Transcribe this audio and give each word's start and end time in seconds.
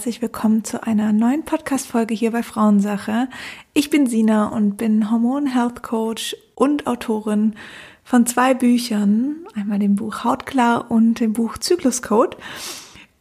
herzlich 0.00 0.22
willkommen 0.22 0.64
zu 0.64 0.82
einer 0.82 1.12
neuen 1.12 1.44
Podcast-Folge 1.44 2.14
hier 2.14 2.30
bei 2.30 2.42
Frauensache. 2.42 3.28
Ich 3.74 3.90
bin 3.90 4.06
Sina 4.06 4.46
und 4.46 4.78
bin 4.78 5.10
Hormon-Health 5.10 5.82
Coach 5.82 6.34
und 6.54 6.86
Autorin 6.86 7.54
von 8.02 8.24
zwei 8.24 8.54
Büchern, 8.54 9.44
einmal 9.54 9.78
dem 9.78 9.96
Buch 9.96 10.24
Hautklar 10.24 10.90
und 10.90 11.20
dem 11.20 11.34
Buch 11.34 11.58
Zykluscode. 11.58 12.38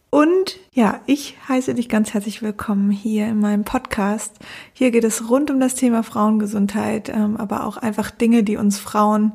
Und 0.09 0.57
ja, 0.71 1.02
ich 1.05 1.35
heiße 1.49 1.73
dich 1.73 1.89
ganz 1.89 2.13
herzlich 2.13 2.41
willkommen 2.41 2.91
hier 2.91 3.27
in 3.27 3.41
meinem 3.41 3.66
Podcast. 3.66 4.38
Hier 4.71 4.91
geht 4.91 5.03
es 5.03 5.30
rund 5.30 5.52
um 5.52 5.59
das 5.59 5.75
Thema 5.75 6.02
Frauengesundheit, 6.02 7.09
ähm, 7.09 7.35
aber 7.35 7.66
auch 7.66 7.75
einfach 7.75 8.09
Dinge, 8.09 8.43
die 8.43 8.55
uns 8.55 8.80
Frauen 8.80 9.33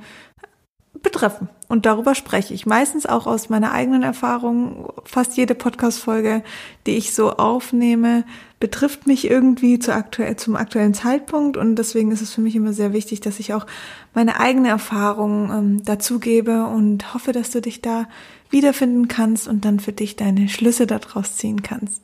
betreffen. 1.05 1.49
Und 1.69 1.87
darüber 1.87 2.17
spreche 2.17 2.53
ich 2.53 2.67
meistens 2.67 3.07
auch 3.07 3.29
aus 3.29 3.49
meiner 3.49 3.71
eigenen 3.71 4.03
Erfahrung. 4.03 4.93
Fast 5.05 5.37
jede 5.37 5.55
Podcast-Folge, 5.55 6.43
die 6.87 6.97
ich 6.97 7.15
so 7.15 7.35
aufnehme, 7.35 8.25
betrifft 8.59 9.07
mich 9.07 9.31
irgendwie 9.31 9.79
zu 9.79 9.95
aktuell, 9.95 10.35
zum 10.37 10.57
aktuellen 10.57 10.95
Zeitpunkt. 10.95 11.57
Und 11.57 11.77
deswegen 11.77 12.11
ist 12.11 12.23
es 12.23 12.33
für 12.33 12.41
mich 12.41 12.57
immer 12.57 12.73
sehr 12.73 12.93
wichtig, 12.93 13.21
dass 13.21 13.39
ich 13.39 13.55
auch 13.55 13.67
meine 14.15 14.41
eigene 14.41 14.69
Erfahrung 14.69 15.51
ähm, 15.53 15.85
dazugebe 15.85 16.65
und 16.65 17.15
hoffe, 17.15 17.31
dass 17.31 17.51
du 17.51 17.61
dich 17.61 17.81
da 17.81 18.09
wiederfinden 18.51 19.07
kannst 19.07 19.47
und 19.47 19.65
dann 19.65 19.79
für 19.79 19.93
dich 19.93 20.17
deine 20.17 20.49
Schlüsse 20.49 20.87
daraus 20.87 21.37
ziehen 21.37 21.63
kannst. 21.63 22.03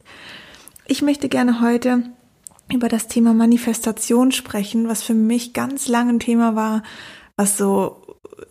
Ich 0.87 1.03
möchte 1.03 1.29
gerne 1.29 1.61
heute 1.61 2.05
über 2.73 2.89
das 2.89 3.09
Thema 3.09 3.35
Manifestation 3.35 4.33
sprechen, 4.33 4.89
was 4.89 5.03
für 5.03 5.15
mich 5.15 5.53
ganz 5.53 5.89
lange 5.89 6.15
ein 6.15 6.21
Thema 6.21 6.55
war, 6.55 6.83
was 7.37 7.57
so 7.57 8.00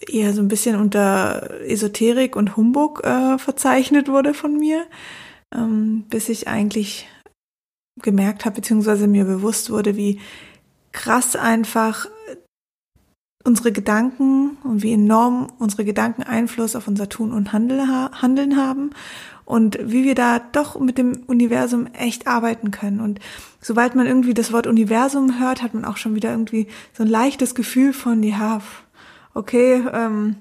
eher 0.08 0.34
so 0.34 0.42
ein 0.42 0.48
bisschen 0.48 0.76
unter 0.76 1.62
Esoterik 1.62 2.36
und 2.36 2.58
Humbug 2.58 3.04
äh, 3.04 3.38
verzeichnet 3.38 4.08
wurde 4.08 4.34
von 4.34 4.58
mir, 4.58 4.86
ähm, 5.54 6.06
bis 6.10 6.30
ich 6.30 6.48
eigentlich 6.48 7.08
gemerkt 8.02 8.46
habe, 8.46 8.56
beziehungsweise 8.56 9.08
mir 9.08 9.26
bewusst 9.26 9.70
wurde, 9.70 9.96
wie 9.98 10.20
krass 10.92 11.36
einfach 11.36 12.08
unsere 13.44 13.72
Gedanken 13.72 14.58
und 14.64 14.84
wie 14.84 14.94
enorm 14.94 15.48
unsere 15.60 15.86
Gedanken 15.86 16.24
Einfluss 16.24 16.76
auf 16.76 16.88
unser 16.88 17.10
Tun 17.10 17.32
und 17.32 17.54
Handeln 17.54 18.58
haben 18.58 18.92
und 19.46 19.80
wie 19.82 20.04
wir 20.04 20.14
da 20.14 20.40
doch 20.40 20.80
mit 20.80 20.98
dem 20.98 21.24
Universum 21.26 21.88
echt 21.88 22.28
arbeiten 22.28 22.70
können. 22.72 23.00
Und 23.00 23.20
sobald 23.62 23.96
man 23.96 24.06
irgendwie 24.06 24.34
das 24.34 24.52
Wort 24.52 24.68
Universum 24.68 25.40
hört, 25.40 25.64
hat 25.64 25.74
man 25.74 25.86
auch 25.86 25.98
schon 25.98 26.16
wieder 26.16 26.32
irgendwie 26.32 26.68
so 26.94 27.04
ein 27.04 27.10
leichtes 27.10 27.56
Gefühl 27.56 27.94
von, 27.94 28.22
ja, 28.22 28.62
okay, 29.40 29.82
ähm, 29.94 30.36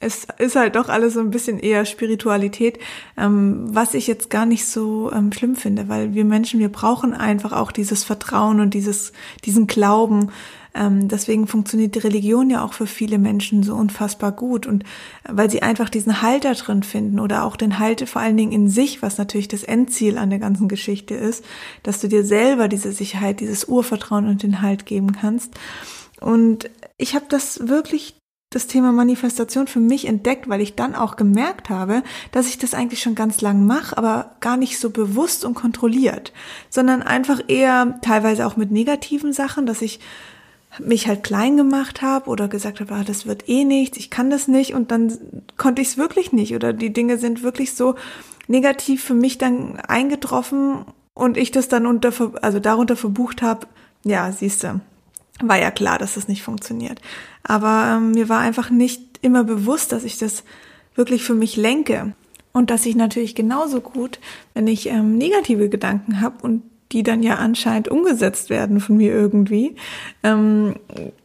es 0.00 0.26
ist 0.38 0.54
halt 0.54 0.76
doch 0.76 0.90
alles 0.90 1.14
so 1.14 1.20
ein 1.20 1.30
bisschen 1.30 1.58
eher 1.58 1.86
Spiritualität, 1.86 2.78
ähm, 3.16 3.74
was 3.74 3.94
ich 3.94 4.06
jetzt 4.06 4.28
gar 4.28 4.44
nicht 4.44 4.66
so 4.66 5.10
ähm, 5.12 5.32
schlimm 5.32 5.56
finde, 5.56 5.88
weil 5.88 6.14
wir 6.14 6.26
Menschen, 6.26 6.60
wir 6.60 6.68
brauchen 6.68 7.14
einfach 7.14 7.52
auch 7.52 7.72
dieses 7.72 8.04
Vertrauen 8.04 8.60
und 8.60 8.74
dieses, 8.74 9.12
diesen 9.46 9.66
Glauben. 9.66 10.30
Ähm, 10.74 11.08
deswegen 11.08 11.46
funktioniert 11.46 11.94
die 11.94 12.00
Religion 12.00 12.50
ja 12.50 12.62
auch 12.62 12.74
für 12.74 12.86
viele 12.86 13.18
Menschen 13.18 13.62
so 13.62 13.74
unfassbar 13.76 14.32
gut 14.32 14.66
und 14.66 14.84
weil 15.26 15.48
sie 15.48 15.62
einfach 15.62 15.88
diesen 15.88 16.20
Halt 16.20 16.44
da 16.44 16.52
drin 16.52 16.82
finden 16.82 17.18
oder 17.18 17.44
auch 17.44 17.56
den 17.56 17.78
Halt 17.78 18.06
vor 18.08 18.20
allen 18.20 18.36
Dingen 18.36 18.52
in 18.52 18.68
sich, 18.68 19.00
was 19.00 19.16
natürlich 19.16 19.48
das 19.48 19.62
Endziel 19.62 20.18
an 20.18 20.28
der 20.30 20.40
ganzen 20.40 20.68
Geschichte 20.68 21.14
ist, 21.14 21.44
dass 21.82 22.00
du 22.00 22.08
dir 22.08 22.24
selber 22.24 22.68
diese 22.68 22.92
Sicherheit, 22.92 23.40
dieses 23.40 23.64
Urvertrauen 23.64 24.28
und 24.28 24.42
den 24.42 24.60
Halt 24.60 24.84
geben 24.84 25.12
kannst. 25.12 25.54
Und 26.24 26.70
ich 26.96 27.14
habe 27.14 27.26
das 27.28 27.68
wirklich 27.68 28.16
das 28.48 28.66
Thema 28.66 28.92
Manifestation 28.92 29.66
für 29.66 29.80
mich 29.80 30.06
entdeckt, 30.06 30.48
weil 30.48 30.62
ich 30.62 30.74
dann 30.74 30.94
auch 30.94 31.16
gemerkt 31.16 31.68
habe, 31.68 32.02
dass 32.32 32.48
ich 32.48 32.56
das 32.56 32.72
eigentlich 32.72 33.02
schon 33.02 33.14
ganz 33.14 33.42
lang 33.42 33.66
mache, 33.66 33.98
aber 33.98 34.36
gar 34.40 34.56
nicht 34.56 34.78
so 34.78 34.88
bewusst 34.88 35.44
und 35.44 35.52
kontrolliert, 35.52 36.32
sondern 36.70 37.02
einfach 37.02 37.40
eher 37.48 37.98
teilweise 38.00 38.46
auch 38.46 38.56
mit 38.56 38.70
negativen 38.70 39.34
Sachen, 39.34 39.66
dass 39.66 39.82
ich 39.82 40.00
mich 40.78 41.08
halt 41.08 41.24
klein 41.24 41.58
gemacht 41.58 42.00
habe 42.00 42.30
oder 42.30 42.48
gesagt 42.48 42.80
habe, 42.80 42.94
ah, 42.94 43.04
das 43.04 43.26
wird 43.26 43.46
eh 43.46 43.64
nichts, 43.64 43.98
ich 43.98 44.08
kann 44.08 44.30
das 44.30 44.48
nicht 44.48 44.72
und 44.72 44.90
dann 44.92 45.12
konnte 45.58 45.82
ich 45.82 45.88
es 45.88 45.98
wirklich 45.98 46.32
nicht 46.32 46.54
oder 46.54 46.72
die 46.72 46.92
Dinge 46.92 47.18
sind 47.18 47.42
wirklich 47.42 47.74
so 47.74 47.96
negativ 48.48 49.04
für 49.04 49.14
mich 49.14 49.36
dann 49.36 49.76
eingetroffen 49.76 50.86
und 51.12 51.36
ich 51.36 51.50
das 51.50 51.68
dann 51.68 51.86
unter 51.86 52.12
also 52.40 52.60
darunter 52.60 52.96
verbucht 52.96 53.42
habe, 53.42 53.66
ja, 54.04 54.32
siehst 54.32 54.64
du, 54.64 54.80
war 55.42 55.60
ja 55.60 55.70
klar, 55.70 55.98
dass 55.98 56.14
das 56.14 56.28
nicht 56.28 56.42
funktioniert. 56.42 57.00
Aber 57.42 57.96
ähm, 57.96 58.12
mir 58.12 58.28
war 58.28 58.40
einfach 58.40 58.70
nicht 58.70 59.18
immer 59.22 59.44
bewusst, 59.44 59.92
dass 59.92 60.04
ich 60.04 60.18
das 60.18 60.44
wirklich 60.94 61.24
für 61.24 61.34
mich 61.34 61.56
lenke. 61.56 62.14
Und 62.52 62.70
dass 62.70 62.86
ich 62.86 62.94
natürlich 62.94 63.34
genauso 63.34 63.80
gut, 63.80 64.20
wenn 64.54 64.68
ich 64.68 64.88
ähm, 64.88 65.18
negative 65.18 65.68
Gedanken 65.68 66.20
habe 66.20 66.36
und 66.42 66.62
die 66.92 67.02
dann 67.02 67.22
ja 67.24 67.36
anscheinend 67.36 67.88
umgesetzt 67.88 68.50
werden 68.50 68.78
von 68.78 68.96
mir 68.96 69.12
irgendwie, 69.12 69.74
ähm, 70.22 70.76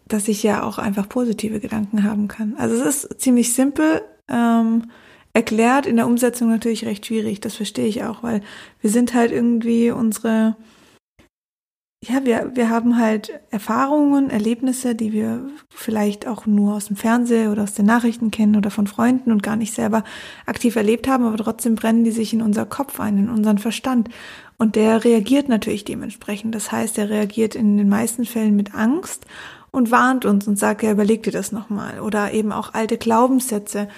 dass 0.08 0.28
ich 0.28 0.42
ja 0.42 0.64
auch 0.64 0.80
einfach 0.80 1.08
positive 1.08 1.60
Gedanken 1.60 2.04
haben 2.04 2.28
kann. 2.28 2.56
Also 2.58 2.76
es 2.76 3.04
ist 3.04 3.22
ziemlich 3.22 3.54
simpel 3.54 4.02
ähm, 4.28 4.86
erklärt, 5.34 5.86
in 5.86 5.98
der 5.98 6.08
Umsetzung 6.08 6.50
natürlich 6.50 6.86
recht 6.86 7.06
schwierig. 7.06 7.42
Das 7.42 7.56
verstehe 7.56 7.86
ich 7.86 8.04
auch, 8.04 8.24
weil 8.24 8.42
wir 8.82 8.90
sind 8.90 9.14
halt 9.14 9.32
irgendwie 9.32 9.92
unsere 9.92 10.56
ja, 12.02 12.24
wir, 12.24 12.52
wir 12.56 12.70
haben 12.70 12.98
halt 12.98 13.42
Erfahrungen, 13.50 14.30
Erlebnisse, 14.30 14.96
die 14.96 15.12
wir 15.12 15.50
vielleicht 15.70 16.28
auch 16.28 16.46
nur 16.46 16.76
aus 16.76 16.86
dem 16.86 16.96
Fernsehen 16.96 17.52
oder 17.52 17.64
aus 17.64 17.74
den 17.74 17.86
Nachrichten 17.86 18.32
kennen 18.32 18.56
oder 18.56 18.72
von 18.72 18.88
Freunden 18.88 19.34
und 19.34 19.44
gar 19.44 19.58
nicht 19.58 19.74
selber 19.74 20.06
aktiv 20.46 20.78
erlebt 20.78 21.10
haben, 21.10 21.26
aber 21.26 21.36
trotzdem 21.38 21.76
brennen 21.76 22.06
die 22.06 22.12
sich 22.12 22.32
in 22.32 22.42
unser 22.42 22.66
Kopf 22.66 23.02
ein, 23.02 23.18
in 23.18 23.30
unseren 23.30 23.58
Verstand. 23.58 24.08
Und 24.58 24.78
der 24.78 25.04
reagiert 25.04 25.50
natürlich 25.50 25.84
dementsprechend. 25.84 26.56
Das 26.56 26.72
heißt, 26.72 26.98
er 26.98 27.10
reagiert 27.10 27.56
in 27.56 27.78
den 27.78 27.90
meisten 27.90 28.24
Fällen 28.24 28.56
mit 28.56 28.76
Angst 28.76 29.26
und 29.72 29.92
warnt 29.92 30.24
uns 30.24 30.48
und 30.48 30.58
sagt, 30.58 30.84
ja, 30.84 30.92
überleg 30.92 31.24
dir 31.24 31.32
das 31.32 31.52
nochmal. 31.52 32.00
Oder 32.00 32.34
eben 32.34 32.54
auch 32.54 32.74
alte 32.74 32.98
Glaubenssätze, 32.98 33.90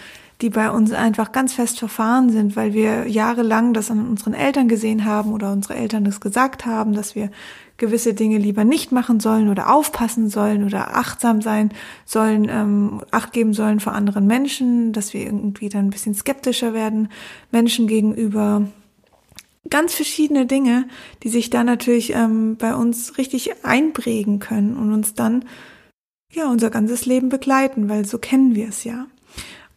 die 0.42 0.50
bei 0.50 0.72
uns 0.72 0.92
einfach 0.92 1.32
ganz 1.32 1.54
fest 1.54 1.78
verfahren 1.78 2.32
sind, 2.32 2.56
weil 2.56 2.74
wir 2.74 3.08
jahrelang 3.08 3.74
das 3.74 3.92
an 3.92 4.08
unseren 4.08 4.34
Eltern 4.34 4.68
gesehen 4.68 5.06
haben 5.06 5.34
oder 5.34 5.52
unsere 5.52 5.76
Eltern 5.76 6.04
das 6.04 6.20
gesagt 6.20 6.66
haben, 6.66 6.94
dass 6.94 7.16
wir 7.16 7.30
gewisse 7.82 8.14
Dinge 8.14 8.38
lieber 8.38 8.64
nicht 8.64 8.92
machen 8.92 9.20
sollen 9.20 9.50
oder 9.50 9.74
aufpassen 9.74 10.30
sollen 10.30 10.64
oder 10.64 10.96
achtsam 10.96 11.42
sein 11.42 11.74
sollen, 12.06 12.48
ähm, 12.48 13.02
acht 13.10 13.34
geben 13.34 13.54
sollen 13.54 13.80
vor 13.80 13.94
anderen 13.94 14.28
Menschen, 14.28 14.94
dass 14.94 15.14
wir 15.14 15.22
irgendwie 15.22 15.68
dann 15.68 15.88
ein 15.88 15.90
bisschen 15.90 16.14
skeptischer 16.14 16.74
werden 16.74 17.10
Menschen 17.52 17.88
gegenüber. 17.88 18.68
Ganz 19.70 19.96
verschiedene 19.96 20.46
Dinge, 20.46 20.88
die 21.24 21.30
sich 21.30 21.50
da 21.50 21.64
natürlich 21.64 22.14
ähm, 22.14 22.56
bei 22.56 22.76
uns 22.76 23.18
richtig 23.18 23.66
einprägen 23.66 24.38
können 24.38 24.78
und 24.78 24.94
uns 24.94 25.16
dann 25.16 25.44
ja 26.32 26.50
unser 26.50 26.70
ganzes 26.70 27.08
Leben 27.08 27.30
begleiten, 27.30 27.90
weil 27.90 28.06
so 28.06 28.20
kennen 28.20 28.54
wir 28.54 28.70
es 28.70 28.84
ja. 28.84 29.08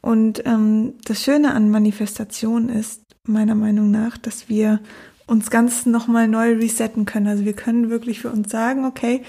Und 0.03 0.45
ähm, 0.45 0.93
das 1.07 1.23
Schöne 1.23 1.55
an 1.55 1.71
Manifestation 1.71 2.69
ist 2.69 3.01
meiner 3.27 3.55
Meinung 3.55 3.91
nach, 3.91 4.19
dass 4.19 4.51
wir 4.51 4.81
uns 5.27 5.51
ganz 5.51 5.87
nochmal 5.87 6.29
neu 6.29 6.55
resetten 6.55 7.05
können. 7.07 7.27
Also 7.27 7.45
wir 7.45 7.55
können 7.55 7.91
wirklich 7.91 8.21
für 8.21 8.31
uns 8.31 8.51
sagen, 8.51 8.85
okay, 8.85 9.23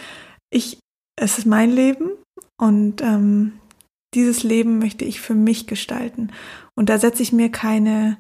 ich, 0.50 0.80
es 1.16 1.38
ist 1.38 1.46
mein 1.46 1.72
Leben 1.72 2.12
und 2.58 3.02
ähm, 3.02 3.54
dieses 4.14 4.44
Leben 4.44 4.80
möchte 4.80 5.06
ich 5.06 5.20
für 5.22 5.36
mich 5.36 5.68
gestalten. 5.68 6.32
Und 6.76 6.90
da 6.90 6.98
setze 6.98 7.22
ich 7.22 7.34
mir 7.34 7.50
keine, 7.50 8.18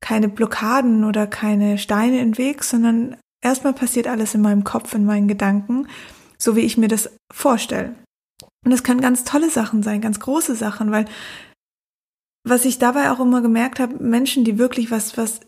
keine 0.00 0.28
Blockaden 0.28 1.04
oder 1.04 1.26
keine 1.26 1.78
Steine 1.78 2.20
in 2.20 2.32
den 2.32 2.38
Weg, 2.38 2.64
sondern 2.64 3.16
erstmal 3.42 3.72
passiert 3.72 4.06
alles 4.06 4.34
in 4.34 4.40
meinem 4.40 4.64
Kopf, 4.64 4.94
in 4.94 5.04
meinen 5.04 5.28
Gedanken, 5.28 5.88
so 6.38 6.56
wie 6.56 6.60
ich 6.60 6.76
mir 6.76 6.88
das 6.88 7.10
vorstelle. 7.32 7.94
Und 8.64 8.72
das 8.72 8.82
können 8.82 9.00
ganz 9.00 9.24
tolle 9.24 9.50
Sachen 9.50 9.82
sein, 9.82 10.00
ganz 10.00 10.20
große 10.20 10.54
Sachen, 10.54 10.90
weil 10.90 11.06
was 12.46 12.64
ich 12.64 12.78
dabei 12.78 13.10
auch 13.10 13.20
immer 13.20 13.42
gemerkt 13.42 13.80
habe, 13.80 14.02
Menschen, 14.02 14.44
die 14.44 14.58
wirklich 14.58 14.90
was, 14.90 15.16
was 15.16 15.40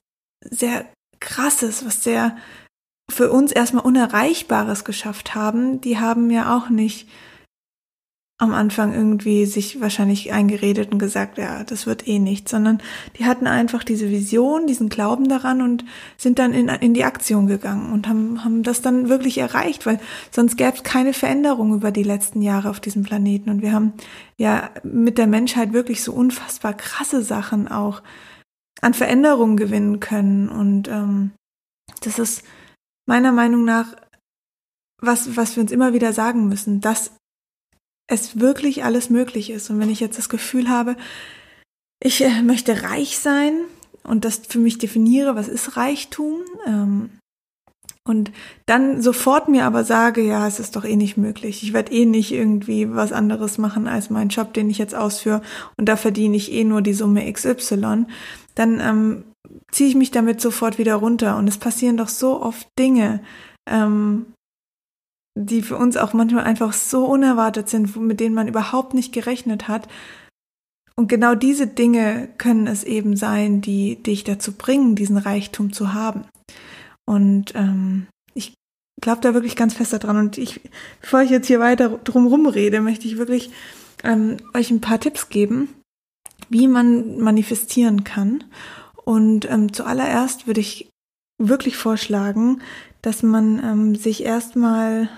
sehr 0.45 0.87
krasses, 1.23 1.87
was 1.87 2.05
sehr 2.05 2.37
für 3.11 3.31
uns 3.31 3.53
erstmal 3.53 3.85
Unerreichbares 3.85 4.85
geschafft 4.85 5.35
haben, 5.35 5.81
die 5.81 5.99
haben 5.99 6.31
ja 6.31 6.57
auch 6.57 6.69
nicht 6.69 7.09
am 8.43 8.55
Anfang 8.55 8.93
irgendwie 8.93 9.47
sich 9.47 9.81
wahrscheinlich 9.81 10.33
eingeredet 10.33 10.91
und 10.91 10.99
gesagt, 10.99 11.39
ja, 11.39 11.63
das 11.63 11.87
wird 11.87 12.09
eh 12.09 12.19
nicht, 12.19 12.49
sondern 12.49 12.83
die 13.17 13.25
hatten 13.25 13.47
einfach 13.47 13.85
diese 13.85 14.11
Vision, 14.11 14.67
diesen 14.67 14.89
Glauben 14.89 15.29
daran 15.29 15.63
und 15.63 15.85
sind 16.17 16.41
dann 16.41 16.53
in, 16.53 16.69
in 16.69 16.93
die 16.93 17.05
Aktion 17.05 17.47
gegangen 17.47 17.93
und 17.93 18.09
haben, 18.09 18.45
haben 18.45 18.65
das 18.65 18.83
dann 18.83 19.09
wirklich 19.09 19.39
erreicht, 19.39 19.87
weil 19.87 20.01
sonst 20.33 20.57
gäbe 20.57 20.73
es 20.75 20.83
keine 20.83 21.13
Veränderung 21.13 21.73
über 21.73 21.93
die 21.93 22.03
letzten 22.03 22.43
Jahre 22.43 22.71
auf 22.71 22.81
diesem 22.81 23.05
Planeten. 23.05 23.49
Und 23.49 23.63
wir 23.63 23.73
haben 23.73 23.93
ja 24.39 24.71
mit 24.83 25.19
der 25.19 25.29
Menschheit 25.29 25.73
wirklich 25.73 26.03
so 26.03 26.13
unfassbar 26.13 26.75
krasse 26.75 27.23
Sachen 27.23 27.69
auch 27.69 28.03
an 28.83 28.93
Veränderungen 28.93 29.57
gewinnen 29.57 30.01
können. 30.01 30.51
Und 30.51 30.89
ähm, 30.89 31.33
das 32.03 32.19
ist 32.19 32.45
meiner 33.07 33.33
Meinung 33.33 33.65
nach 33.65 33.97
was, 35.01 35.37
was 35.37 35.57
wir 35.57 35.63
uns 35.63 35.73
immer 35.73 35.95
wieder 35.95 36.13
sagen 36.13 36.49
müssen, 36.49 36.81
dass 36.81 37.13
es 38.07 38.39
wirklich 38.39 38.85
alles 38.85 39.09
möglich 39.09 39.51
ist. 39.51 39.71
Und 39.71 39.81
wenn 39.81 39.91
ich 39.91 40.01
jetzt 40.01 40.19
das 40.19 40.29
Gefühl 40.29 40.69
habe, 40.69 40.97
ich 42.01 42.23
äh, 42.23 42.43
möchte 42.43 42.83
reich 42.83 43.19
sein, 43.19 43.55
und 44.05 44.25
das 44.25 44.43
für 44.49 44.59
mich 44.59 44.79
definiere, 44.79 45.37
was 45.37 45.49
ist 45.49 45.77
Reichtum. 45.77 46.41
Ähm, 46.67 47.11
und 48.05 48.33
dann 48.67 49.01
sofort 49.01 49.49
mir 49.49 49.65
aber 49.65 49.85
sage, 49.85 50.23
ja, 50.23 50.47
es 50.49 50.59
ist 50.59 50.75
doch 50.75 50.85
eh 50.85 50.97
nicht 50.97 51.17
möglich. 51.17 51.63
Ich 51.63 51.73
werde 51.73 51.93
eh 51.93 52.05
nicht 52.05 52.33
irgendwie 52.33 52.93
was 52.93 53.13
anderes 53.13 53.59
machen 53.59 53.87
als 53.87 54.11
meinen 54.11 54.31
Job, 54.31 54.55
den 54.55 54.71
ich 54.71 54.79
jetzt 54.79 54.95
ausführe 54.95 55.41
und 55.77 55.89
da 55.89 55.97
verdiene 55.97 56.37
ich 56.37 56.51
eh 56.51 56.65
nur 56.65 56.83
die 56.83 56.95
Summe 56.95 57.33
XY. 57.33 58.07
Dann 58.55 58.81
ähm, 58.81 59.25
ziehe 59.71 59.89
ich 59.89 59.95
mich 59.95 60.11
damit 60.11 60.41
sofort 60.41 60.79
wieder 60.79 60.97
runter. 60.97 61.37
Und 61.37 61.49
es 61.49 61.59
passieren 61.59 61.97
doch 61.97 62.09
so 62.09 62.43
oft 62.43 62.67
Dinge, 62.79 63.21
ähm, 63.69 64.27
die 65.39 65.63
für 65.63 65.77
uns 65.77 65.97
auch 65.97 66.13
manchmal 66.13 66.45
einfach 66.45 66.73
so 66.73 67.07
unerwartet 67.07 67.69
sind, 67.69 67.97
mit 67.97 68.21
denen 68.21 68.35
man 68.35 68.49
überhaupt 68.49 68.95
nicht 68.95 69.13
gerechnet 69.13 69.69
hat. 69.69 69.89
Und 70.95 71.09
genau 71.09 71.35
diese 71.35 71.67
Dinge 71.67 72.29
können 72.37 72.67
es 72.67 72.85
eben 72.85 73.17
sein, 73.17 73.63
die 73.63 73.97
dich 73.97 74.25
dazu 74.25 74.53
bringen, 74.53 74.95
diesen 74.95 75.17
Reichtum 75.17 75.73
zu 75.73 75.95
haben. 75.95 76.25
Und 77.07 77.55
ähm, 77.55 78.07
ich 78.35 78.55
glaube 79.01 79.23
da 79.23 79.33
wirklich 79.33 79.57
ganz 79.57 79.75
fest 79.75 79.95
daran. 79.95 80.19
Und 80.19 80.39
ich, 80.39 80.61
bevor 81.01 81.23
ich 81.23 81.31
jetzt 81.31 81.47
hier 81.47 81.61
weiter 81.61 81.89
drumherum 82.05 82.47
rede, 82.47 82.81
möchte 82.81 83.07
ich 83.07 83.17
wirklich 83.17 83.51
ähm, 84.05 84.37
euch 84.53 84.71
ein 84.71 84.83
paar 84.83 85.01
Tipps 85.01 85.31
geben, 85.31 85.71
wie 86.53 86.69
man 86.69 87.19
manifestieren 87.19 88.05
kann. 88.05 88.45
Und 89.05 89.51
ähm, 89.51 89.73
zuallererst 89.73 90.47
würde 90.47 90.61
ich 90.61 90.91
wirklich 91.39 91.77
vorschlagen, 91.77 92.61
dass 93.01 93.23
man 93.23 93.59
ähm, 93.65 93.95
sich 93.97 94.23
erstmal 94.23 95.09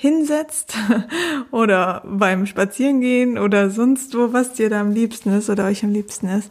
hinsetzt 0.00 0.76
oder 1.50 2.02
beim 2.06 2.46
Spazierengehen 2.46 3.38
oder 3.38 3.70
sonst 3.70 4.14
wo, 4.14 4.32
was 4.32 4.52
dir 4.52 4.70
da 4.70 4.80
am 4.80 4.92
liebsten 4.92 5.30
ist 5.30 5.50
oder 5.50 5.66
euch 5.66 5.82
am 5.82 5.92
liebsten 5.92 6.28
ist 6.28 6.50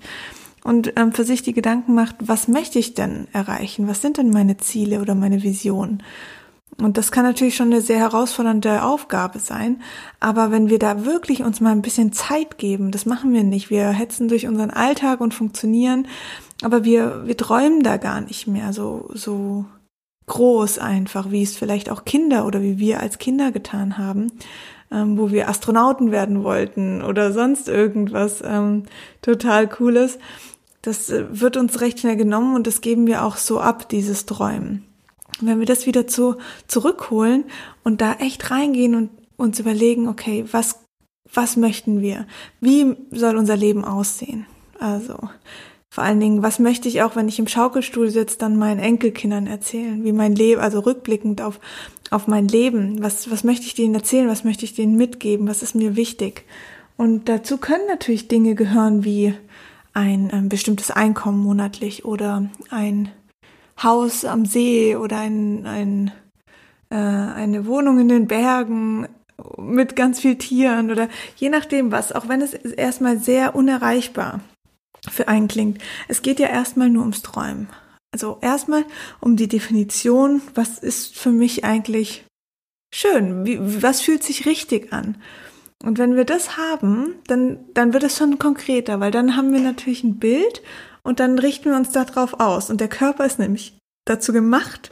und 0.63 0.93
ähm, 0.97 1.13
für 1.13 1.23
sich 1.23 1.41
die 1.41 1.53
Gedanken 1.53 1.95
macht, 1.95 2.15
was 2.19 2.47
möchte 2.47 2.79
ich 2.79 2.93
denn 2.93 3.27
erreichen? 3.31 3.87
Was 3.87 4.01
sind 4.01 4.17
denn 4.17 4.29
meine 4.29 4.57
Ziele 4.57 4.99
oder 4.99 5.15
meine 5.15 5.41
Visionen? 5.41 6.03
Und 6.81 6.97
das 6.97 7.11
kann 7.11 7.25
natürlich 7.25 7.55
schon 7.55 7.71
eine 7.71 7.81
sehr 7.81 7.99
herausfordernde 7.99 8.83
Aufgabe 8.83 9.39
sein. 9.39 9.81
Aber 10.19 10.51
wenn 10.51 10.69
wir 10.69 10.79
da 10.79 11.05
wirklich 11.05 11.43
uns 11.43 11.59
mal 11.59 11.71
ein 11.71 11.81
bisschen 11.81 12.13
Zeit 12.13 12.57
geben, 12.57 12.91
das 12.91 13.05
machen 13.05 13.33
wir 13.33 13.43
nicht. 13.43 13.69
Wir 13.69 13.89
hetzen 13.89 14.27
durch 14.29 14.47
unseren 14.47 14.71
Alltag 14.71 15.21
und 15.21 15.33
funktionieren. 15.33 16.07
Aber 16.61 16.83
wir, 16.83 17.25
wir 17.25 17.37
träumen 17.37 17.83
da 17.83 17.97
gar 17.97 18.21
nicht 18.21 18.47
mehr 18.47 18.73
so, 18.73 19.09
so 19.13 19.65
groß 20.27 20.79
einfach, 20.79 21.31
wie 21.31 21.43
es 21.43 21.57
vielleicht 21.57 21.89
auch 21.89 22.05
Kinder 22.05 22.45
oder 22.45 22.61
wie 22.61 22.79
wir 22.79 23.01
als 23.01 23.17
Kinder 23.17 23.51
getan 23.51 23.97
haben, 23.97 24.31
ähm, 24.91 25.17
wo 25.17 25.31
wir 25.31 25.49
Astronauten 25.49 26.11
werden 26.11 26.43
wollten 26.43 27.01
oder 27.01 27.33
sonst 27.33 27.67
irgendwas 27.67 28.41
ähm, 28.45 28.83
total 29.21 29.67
Cooles. 29.67 30.19
Das 30.81 31.09
äh, 31.09 31.25
wird 31.29 31.57
uns 31.57 31.81
recht 31.81 31.99
schnell 31.99 32.15
genommen 32.15 32.55
und 32.55 32.67
das 32.67 32.81
geben 32.81 33.07
wir 33.07 33.25
auch 33.25 33.37
so 33.37 33.59
ab, 33.59 33.89
dieses 33.89 34.25
Träumen. 34.25 34.88
Wenn 35.41 35.59
wir 35.59 35.65
das 35.65 35.85
wieder 35.85 36.07
zu, 36.07 36.35
zurückholen 36.67 37.45
und 37.83 38.01
da 38.01 38.13
echt 38.13 38.51
reingehen 38.51 38.95
und 38.95 39.09
uns 39.37 39.59
überlegen, 39.59 40.07
okay, 40.07 40.45
was, 40.51 40.79
was 41.33 41.57
möchten 41.57 42.01
wir? 42.01 42.27
Wie 42.59 42.95
soll 43.11 43.37
unser 43.37 43.55
Leben 43.55 43.85
aussehen? 43.85 44.45
Also, 44.79 45.17
vor 45.89 46.03
allen 46.03 46.19
Dingen, 46.19 46.43
was 46.43 46.59
möchte 46.59 46.87
ich 46.87 47.01
auch, 47.01 47.15
wenn 47.15 47.27
ich 47.27 47.39
im 47.39 47.47
Schaukelstuhl 47.47 48.09
sitze, 48.09 48.37
dann 48.37 48.57
meinen 48.57 48.79
Enkelkindern 48.79 49.47
erzählen, 49.47 50.03
wie 50.03 50.11
mein 50.11 50.35
Leben, 50.35 50.61
also 50.61 50.79
rückblickend 50.79 51.41
auf, 51.41 51.59
auf 52.11 52.27
mein 52.27 52.47
Leben, 52.47 53.01
was, 53.01 53.31
was 53.31 53.43
möchte 53.43 53.65
ich 53.65 53.73
denen 53.73 53.95
erzählen, 53.95 54.27
was 54.27 54.43
möchte 54.43 54.65
ich 54.65 54.75
denen 54.75 54.95
mitgeben, 54.97 55.47
was 55.47 55.63
ist 55.63 55.73
mir 55.73 55.95
wichtig. 55.95 56.45
Und 56.95 57.27
dazu 57.27 57.57
können 57.57 57.87
natürlich 57.87 58.27
Dinge 58.27 58.55
gehören 58.55 59.03
wie 59.03 59.33
ein 59.93 60.29
ähm, 60.31 60.49
bestimmtes 60.49 60.91
Einkommen 60.91 61.39
monatlich 61.39 62.05
oder 62.05 62.49
ein 62.69 63.09
Haus 63.83 64.25
am 64.25 64.45
See 64.45 64.95
oder 64.95 65.19
ein, 65.19 65.65
ein, 65.65 66.11
äh, 66.89 66.95
eine 66.95 67.65
Wohnung 67.65 67.99
in 67.99 68.09
den 68.09 68.27
Bergen 68.27 69.07
mit 69.57 69.95
ganz 69.95 70.19
viel 70.19 70.37
Tieren 70.37 70.91
oder 70.91 71.07
je 71.35 71.49
nachdem 71.49 71.91
was, 71.91 72.11
auch 72.11 72.27
wenn 72.27 72.41
es 72.41 72.53
erstmal 72.53 73.19
sehr 73.19 73.55
unerreichbar 73.55 74.41
für 75.09 75.27
einen 75.27 75.47
klingt. 75.47 75.79
Es 76.07 76.21
geht 76.21 76.39
ja 76.39 76.47
erstmal 76.47 76.89
nur 76.89 77.03
ums 77.03 77.21
Träumen. 77.21 77.69
Also 78.11 78.39
erstmal 78.41 78.85
um 79.21 79.35
die 79.35 79.47
Definition, 79.47 80.41
was 80.55 80.79
ist 80.79 81.17
für 81.17 81.31
mich 81.31 81.63
eigentlich 81.63 82.25
schön? 82.93 83.45
Wie, 83.45 83.81
was 83.81 84.01
fühlt 84.01 84.23
sich 84.23 84.45
richtig 84.45 84.91
an? 84.91 85.17
Und 85.83 85.97
wenn 85.97 86.15
wir 86.15 86.25
das 86.25 86.57
haben, 86.57 87.15
dann, 87.27 87.59
dann 87.73 87.93
wird 87.93 88.03
es 88.03 88.17
schon 88.17 88.39
konkreter, 88.39 88.99
weil 88.99 89.11
dann 89.11 89.37
haben 89.37 89.53
wir 89.53 89.61
natürlich 89.61 90.03
ein 90.03 90.19
Bild 90.19 90.61
und 91.03 91.19
dann 91.19 91.39
richten 91.39 91.69
wir 91.69 91.77
uns 91.77 91.91
darauf 91.91 92.39
aus. 92.39 92.69
Und 92.69 92.81
der 92.81 92.87
Körper 92.87 93.25
ist 93.25 93.39
nämlich 93.39 93.77
dazu 94.05 94.33
gemacht, 94.33 94.91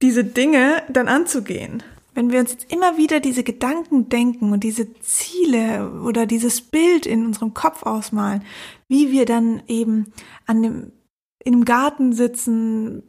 diese 0.00 0.24
Dinge 0.24 0.82
dann 0.88 1.08
anzugehen. 1.08 1.82
Wenn 2.14 2.30
wir 2.30 2.40
uns 2.40 2.52
jetzt 2.52 2.72
immer 2.72 2.98
wieder 2.98 3.20
diese 3.20 3.42
Gedanken 3.42 4.08
denken 4.08 4.52
und 4.52 4.64
diese 4.64 4.92
Ziele 5.00 6.02
oder 6.02 6.26
dieses 6.26 6.60
Bild 6.60 7.06
in 7.06 7.24
unserem 7.24 7.54
Kopf 7.54 7.84
ausmalen, 7.84 8.44
wie 8.88 9.10
wir 9.10 9.24
dann 9.24 9.62
eben 9.66 10.12
an 10.46 10.62
dem, 10.62 10.92
in 11.42 11.64
Garten 11.64 12.12
sitzen, 12.12 13.08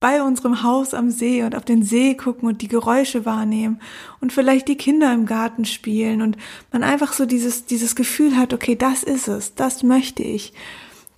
bei 0.00 0.22
unserem 0.22 0.62
Haus 0.62 0.94
am 0.94 1.10
See 1.10 1.42
und 1.42 1.54
auf 1.54 1.64
den 1.64 1.82
See 1.82 2.14
gucken 2.14 2.48
und 2.48 2.62
die 2.62 2.68
Geräusche 2.68 3.26
wahrnehmen 3.26 3.80
und 4.20 4.32
vielleicht 4.32 4.66
die 4.68 4.76
Kinder 4.76 5.12
im 5.12 5.26
Garten 5.26 5.66
spielen 5.66 6.22
und 6.22 6.38
man 6.72 6.82
einfach 6.82 7.12
so 7.12 7.26
dieses, 7.26 7.66
dieses 7.66 7.94
Gefühl 7.94 8.36
hat, 8.36 8.54
okay, 8.54 8.76
das 8.76 9.02
ist 9.02 9.28
es, 9.28 9.54
das 9.54 9.82
möchte 9.82 10.22
ich. 10.22 10.54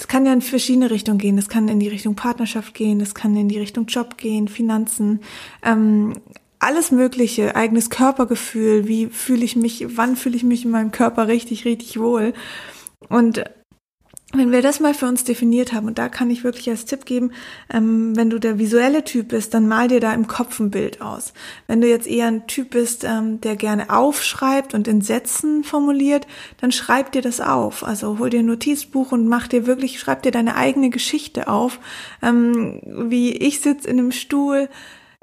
Das 0.03 0.09
kann 0.09 0.27
ja 0.27 0.33
in 0.33 0.43
verschiedene 0.43 0.91
Richtungen 0.91 1.19
gehen. 1.19 1.37
Das 1.37 1.49
kann 1.49 1.69
in 1.69 1.79
die 1.79 1.87
Richtung 1.87 2.17
Partnerschaft 2.17 2.75
gehen, 2.75 2.99
das 2.99 3.15
kann 3.15 3.37
in 3.37 3.49
die 3.49 3.61
Richtung 3.61 3.87
Job 3.87 4.19
gehen, 4.19 4.49
Finanzen, 4.49 5.21
ähm, 5.63 6.15
alles 6.59 6.91
Mögliche, 6.91 7.55
eigenes 7.55 7.89
Körpergefühl, 7.89 8.89
wie 8.89 9.07
fühle 9.07 9.45
ich 9.45 9.55
mich, 9.55 9.87
wann 9.97 10.17
fühle 10.17 10.35
ich 10.35 10.43
mich 10.43 10.65
in 10.65 10.73
meinem 10.73 10.91
Körper 10.91 11.29
richtig, 11.29 11.65
richtig 11.65 12.01
wohl. 12.01 12.35
Und 13.09 13.45
wenn 14.35 14.51
wir 14.51 14.63
das 14.63 14.81
mal 14.81 14.95
für 14.95 15.07
uns 15.07 15.25
definiert 15.25 15.73
haben, 15.73 15.87
und 15.87 15.99
da 15.99 16.09
kann 16.09 16.31
ich 16.31 16.43
wirklich 16.43 16.71
als 16.71 16.87
Tipp 16.87 17.05
geben, 17.05 17.33
ähm, 17.73 18.17
wenn 18.17 18.31
du 18.31 18.39
der 18.39 18.59
visuelle 18.59 19.05
Typ 19.05 19.29
bist, 19.29 19.53
dann 19.53 19.69
mal 19.69 19.89
dir 19.89 20.01
da 20.01 20.13
im 20.15 20.27
Kopf 20.27 20.59
ein 20.59 20.71
Bild 20.71 21.03
aus. 21.03 21.35
Wenn 21.67 21.81
du 21.83 21.89
jetzt 21.89 22.07
eher 22.07 22.29
ein 22.29 22.47
Typ 22.47 22.71
bist, 22.71 23.05
ähm, 23.05 23.41
der 23.43 23.57
gerne 23.57 23.91
aufschreibt 23.91 24.73
und 24.73 24.89
in 24.89 25.03
Sätzen 25.03 25.65
formuliert, 25.65 26.27
dann 26.61 26.73
schreib 26.73 27.13
dir 27.13 27.23
das 27.23 27.41
auf. 27.41 27.85
Also 27.85 28.19
hol 28.19 28.31
dir 28.31 28.41
ein 28.41 28.47
Notizbuch 28.47 29.13
und 29.13 29.29
mach 29.29 29.49
dir 29.49 29.67
wirklich, 29.67 30.01
schreib 30.01 30.23
dir 30.23 30.33
deine 30.33 30.57
eigene 30.57 30.89
Geschichte 30.89 31.49
auf. 31.49 31.79
Ähm, 32.23 32.81
wie 32.85 33.33
ich 33.33 33.61
sitze 33.61 33.89
in 33.89 33.99
einem 33.99 34.13
Stuhl, 34.13 34.69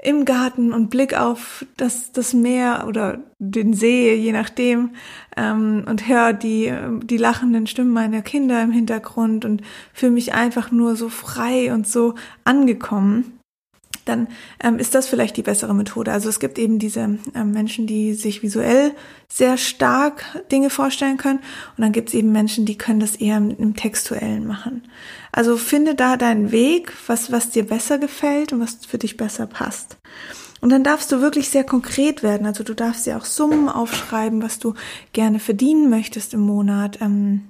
im 0.02 0.24
Garten 0.24 0.72
und 0.72 0.88
Blick 0.88 1.18
auf 1.18 1.66
das, 1.76 2.12
das 2.12 2.32
Meer 2.32 2.84
oder 2.88 3.18
den 3.38 3.74
See, 3.74 4.14
je 4.14 4.32
nachdem, 4.32 4.90
ähm, 5.36 5.84
und 5.86 6.08
höre 6.08 6.32
die, 6.32 6.72
die 7.02 7.18
lachenden 7.18 7.66
Stimmen 7.66 7.92
meiner 7.92 8.22
Kinder 8.22 8.62
im 8.62 8.72
Hintergrund 8.72 9.44
und 9.44 9.62
fühle 9.92 10.12
mich 10.12 10.32
einfach 10.32 10.70
nur 10.70 10.96
so 10.96 11.08
frei 11.10 11.72
und 11.72 11.86
so 11.86 12.14
angekommen 12.44 13.39
dann 14.04 14.28
ähm, 14.62 14.78
ist 14.78 14.94
das 14.94 15.06
vielleicht 15.06 15.36
die 15.36 15.42
bessere 15.42 15.74
Methode. 15.74 16.12
Also 16.12 16.28
es 16.28 16.40
gibt 16.40 16.58
eben 16.58 16.78
diese 16.78 17.18
ähm, 17.34 17.52
Menschen, 17.52 17.86
die 17.86 18.14
sich 18.14 18.42
visuell 18.42 18.92
sehr 19.28 19.56
stark 19.56 20.24
Dinge 20.50 20.70
vorstellen 20.70 21.16
können 21.16 21.40
und 21.76 21.82
dann 21.82 21.92
gibt 21.92 22.08
es 22.08 22.14
eben 22.14 22.32
Menschen, 22.32 22.66
die 22.66 22.78
können 22.78 23.00
das 23.00 23.16
eher 23.16 23.36
im, 23.36 23.76
Textuellen 23.76 24.46
machen. 24.46 24.82
Also 25.32 25.56
finde 25.56 25.94
da 25.94 26.16
deinen 26.16 26.50
Weg, 26.50 26.92
was, 27.06 27.30
was 27.30 27.50
dir 27.50 27.64
besser 27.64 27.98
gefällt 27.98 28.52
und 28.52 28.60
was 28.60 28.78
für 28.86 28.98
dich 28.98 29.16
besser 29.16 29.46
passt. 29.46 29.96
Und 30.60 30.70
dann 30.70 30.84
darfst 30.84 31.10
du 31.12 31.20
wirklich 31.20 31.48
sehr 31.48 31.64
konkret 31.64 32.22
werden. 32.22 32.46
Also 32.46 32.64
du 32.64 32.74
darfst 32.74 33.06
ja 33.06 33.16
auch 33.16 33.24
Summen 33.24 33.68
aufschreiben, 33.68 34.42
was 34.42 34.58
du 34.58 34.74
gerne 35.12 35.38
verdienen 35.38 35.88
möchtest 35.88 36.34
im 36.34 36.40
Monat. 36.40 37.00
Ähm, 37.00 37.42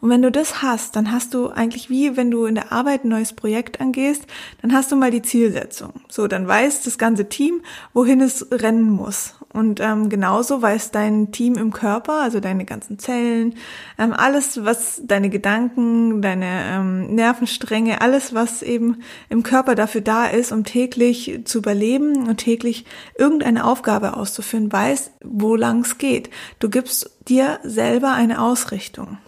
und 0.00 0.10
wenn 0.10 0.22
du 0.22 0.30
das 0.30 0.62
hast, 0.62 0.96
dann 0.96 1.10
hast 1.10 1.32
du 1.34 1.48
eigentlich 1.48 1.88
wie, 1.88 2.16
wenn 2.16 2.30
du 2.30 2.44
in 2.44 2.54
der 2.54 2.72
Arbeit 2.72 3.04
ein 3.04 3.08
neues 3.08 3.32
Projekt 3.32 3.80
angehst, 3.80 4.26
dann 4.60 4.72
hast 4.74 4.92
du 4.92 4.96
mal 4.96 5.10
die 5.10 5.22
Zielsetzung. 5.22 6.02
So, 6.08 6.26
dann 6.26 6.46
weiß 6.46 6.82
das 6.82 6.98
ganze 6.98 7.28
Team, 7.28 7.62
wohin 7.94 8.20
es 8.20 8.46
rennen 8.50 8.90
muss. 8.90 9.34
Und 9.52 9.80
ähm, 9.80 10.08
genauso 10.08 10.60
weiß 10.60 10.90
dein 10.90 11.32
Team 11.32 11.54
im 11.54 11.72
Körper, 11.72 12.20
also 12.20 12.40
deine 12.40 12.64
ganzen 12.64 12.98
Zellen, 12.98 13.54
ähm, 13.98 14.12
alles, 14.12 14.64
was 14.64 15.00
deine 15.04 15.30
Gedanken, 15.30 16.20
deine 16.20 16.64
ähm, 16.72 17.14
Nervenstränge, 17.14 18.00
alles, 18.00 18.34
was 18.34 18.62
eben 18.62 18.98
im 19.28 19.42
Körper 19.42 19.74
dafür 19.74 20.00
da 20.00 20.26
ist, 20.26 20.52
um 20.52 20.64
täglich 20.64 21.40
zu 21.44 21.58
überleben 21.58 22.28
und 22.28 22.38
täglich 22.38 22.84
irgendeine 23.16 23.64
Aufgabe 23.64 24.16
auszuführen, 24.16 24.72
weiß, 24.72 25.12
wo 25.22 25.54
lang 25.56 25.80
es 25.82 25.98
geht. 25.98 26.30
Du 26.58 26.68
gibst 26.68 27.10
dir 27.28 27.60
selber 27.62 28.12
eine 28.12 28.42
Ausrichtung. 28.42 29.18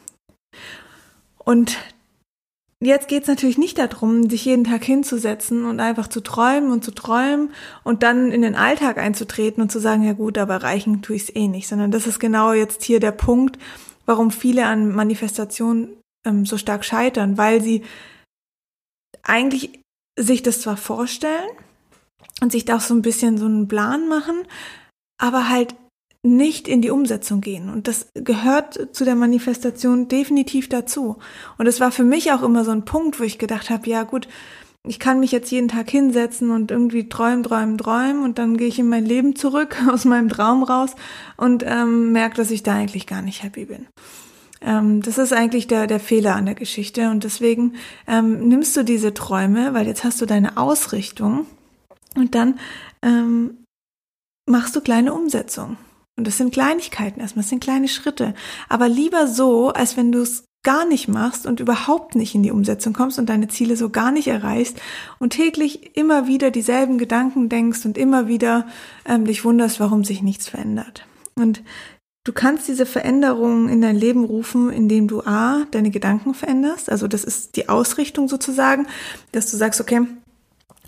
Und 1.46 1.78
jetzt 2.80 3.08
geht's 3.08 3.28
natürlich 3.28 3.56
nicht 3.56 3.78
darum, 3.78 4.28
sich 4.28 4.44
jeden 4.44 4.64
Tag 4.64 4.84
hinzusetzen 4.84 5.64
und 5.64 5.78
einfach 5.80 6.08
zu 6.08 6.20
träumen 6.20 6.72
und 6.72 6.84
zu 6.84 6.90
träumen 6.90 7.52
und 7.84 8.02
dann 8.02 8.32
in 8.32 8.42
den 8.42 8.56
Alltag 8.56 8.98
einzutreten 8.98 9.62
und 9.62 9.70
zu 9.70 9.78
sagen, 9.78 10.02
ja 10.02 10.12
gut, 10.12 10.38
aber 10.38 10.62
reichen 10.62 11.02
tue 11.02 11.16
ich 11.16 11.22
es 11.22 11.36
eh 11.36 11.46
nicht, 11.46 11.68
sondern 11.68 11.92
das 11.92 12.06
ist 12.06 12.18
genau 12.18 12.52
jetzt 12.52 12.82
hier 12.82 12.98
der 12.98 13.12
Punkt, 13.12 13.58
warum 14.06 14.32
viele 14.32 14.66
an 14.66 14.92
Manifestation 14.92 15.96
ähm, 16.26 16.44
so 16.44 16.58
stark 16.58 16.84
scheitern, 16.84 17.38
weil 17.38 17.62
sie 17.62 17.84
eigentlich 19.22 19.80
sich 20.18 20.42
das 20.42 20.60
zwar 20.60 20.76
vorstellen 20.76 21.48
und 22.40 22.50
sich 22.50 22.64
da 22.64 22.76
auch 22.76 22.80
so 22.80 22.94
ein 22.94 23.02
bisschen 23.02 23.38
so 23.38 23.46
einen 23.46 23.68
Plan 23.68 24.08
machen, 24.08 24.46
aber 25.18 25.48
halt 25.48 25.76
nicht 26.23 26.68
in 26.68 26.82
die 26.82 26.90
Umsetzung 26.90 27.40
gehen. 27.40 27.68
Und 27.70 27.88
das 27.88 28.08
gehört 28.14 28.94
zu 28.94 29.04
der 29.04 29.14
Manifestation 29.14 30.08
definitiv 30.08 30.68
dazu. 30.68 31.18
Und 31.58 31.66
es 31.66 31.80
war 31.80 31.92
für 31.92 32.04
mich 32.04 32.32
auch 32.32 32.42
immer 32.42 32.64
so 32.64 32.73
ein 32.73 32.85
Punkt, 32.85 33.20
wo 33.20 33.25
ich 33.25 33.38
gedacht 33.38 33.70
habe, 33.70 33.88
ja 33.88 34.02
gut, 34.02 34.28
ich 34.87 34.99
kann 34.99 35.20
mich 35.20 35.32
jetzt 35.32 35.50
jeden 35.50 35.68
Tag 35.68 35.90
hinsetzen 35.90 36.50
und 36.50 36.70
irgendwie 36.70 37.08
träumen, 37.08 37.42
träumen, 37.42 37.76
träumen 37.76 38.23
und 38.23 38.38
dann 38.38 38.56
gehe 38.56 38.68
ich 38.68 38.78
in 38.78 38.88
mein 38.88 39.04
Leben 39.04 39.35
zurück 39.37 39.76
aus 39.90 40.04
meinem 40.04 40.28
Traum 40.28 40.62
raus 40.62 40.94
und 41.37 41.64
ähm, 41.66 42.12
merke, 42.12 42.37
dass 42.37 42.50
ich 42.50 42.62
da 42.62 42.75
eigentlich 42.75 43.06
gar 43.06 43.23
nicht 43.23 43.42
happy 43.42 43.66
bin. 43.66 43.87
Ähm, 44.61 45.02
das 45.02 45.18
ist 45.18 45.32
eigentlich 45.32 45.66
der, 45.66 45.87
der 45.87 46.00
Fehler 46.00 46.37
an 46.37 46.46
der 46.46 46.54
Geschichte 46.54 47.11
und 47.11 47.25
deswegen 47.25 47.75
ähm, 48.06 48.49
nimmst 48.49 48.76
du 48.76 48.85
diese 48.85 49.12
Träume, 49.12 49.75
weil 49.75 49.87
jetzt 49.87 50.04
hast 50.04 50.20
du 50.20 50.26
deine 50.26 50.56
Ausrichtung 50.56 51.46
und 52.14 52.35
dann 52.35 52.58
ähm, 53.02 53.58
machst 54.49 54.75
du 54.76 54.80
kleine 54.80 55.12
Umsetzungen. 55.12 55.76
Und 56.16 56.26
das 56.26 56.38
sind 56.38 56.52
Kleinigkeiten 56.52 57.20
erstmal, 57.20 57.42
das 57.42 57.50
sind 57.50 57.62
kleine 57.62 57.88
Schritte. 57.88 58.35
Aber 58.68 58.88
lieber 58.88 59.26
so, 59.26 59.70
als 59.70 59.96
wenn 59.96 60.12
du 60.12 60.23
es 60.23 60.44
gar 60.66 60.85
nicht 60.85 61.06
machst 61.06 61.46
und 61.46 61.61
überhaupt 61.61 62.16
nicht 62.16 62.35
in 62.35 62.42
die 62.42 62.50
Umsetzung 62.50 62.92
kommst 62.92 63.20
und 63.20 63.28
deine 63.28 63.46
Ziele 63.46 63.76
so 63.76 63.88
gar 63.88 64.11
nicht 64.11 64.26
erreichst 64.26 64.80
und 65.20 65.30
täglich 65.30 65.96
immer 65.96 66.26
wieder 66.26 66.50
dieselben 66.50 66.99
Gedanken 66.99 67.49
denkst 67.49 67.85
und 67.85 67.96
immer 67.96 68.26
wieder 68.26 68.66
ähm, 69.04 69.26
dich 69.26 69.44
wunderst, 69.44 69.78
warum 69.78 70.02
sich 70.02 70.23
nichts 70.23 70.49
verändert. 70.49 71.06
Und 71.37 71.62
du 72.25 72.32
kannst 72.32 72.66
diese 72.66 72.85
Veränderungen 72.85 73.68
in 73.68 73.80
dein 73.80 73.94
Leben 73.94 74.25
rufen, 74.25 74.70
indem 74.70 75.06
du 75.06 75.20
A, 75.20 75.66
deine 75.70 75.90
Gedanken 75.90 76.35
veränderst. 76.35 76.90
Also 76.90 77.06
das 77.06 77.23
ist 77.23 77.54
die 77.54 77.68
Ausrichtung 77.68 78.26
sozusagen, 78.26 78.88
dass 79.30 79.49
du 79.49 79.56
sagst, 79.56 79.80
okay, 79.80 80.00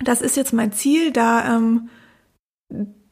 das 0.03 0.23
ist 0.23 0.37
jetzt 0.37 0.53
mein 0.53 0.73
Ziel, 0.73 1.13
da 1.13 1.57
ähm, 1.57 1.89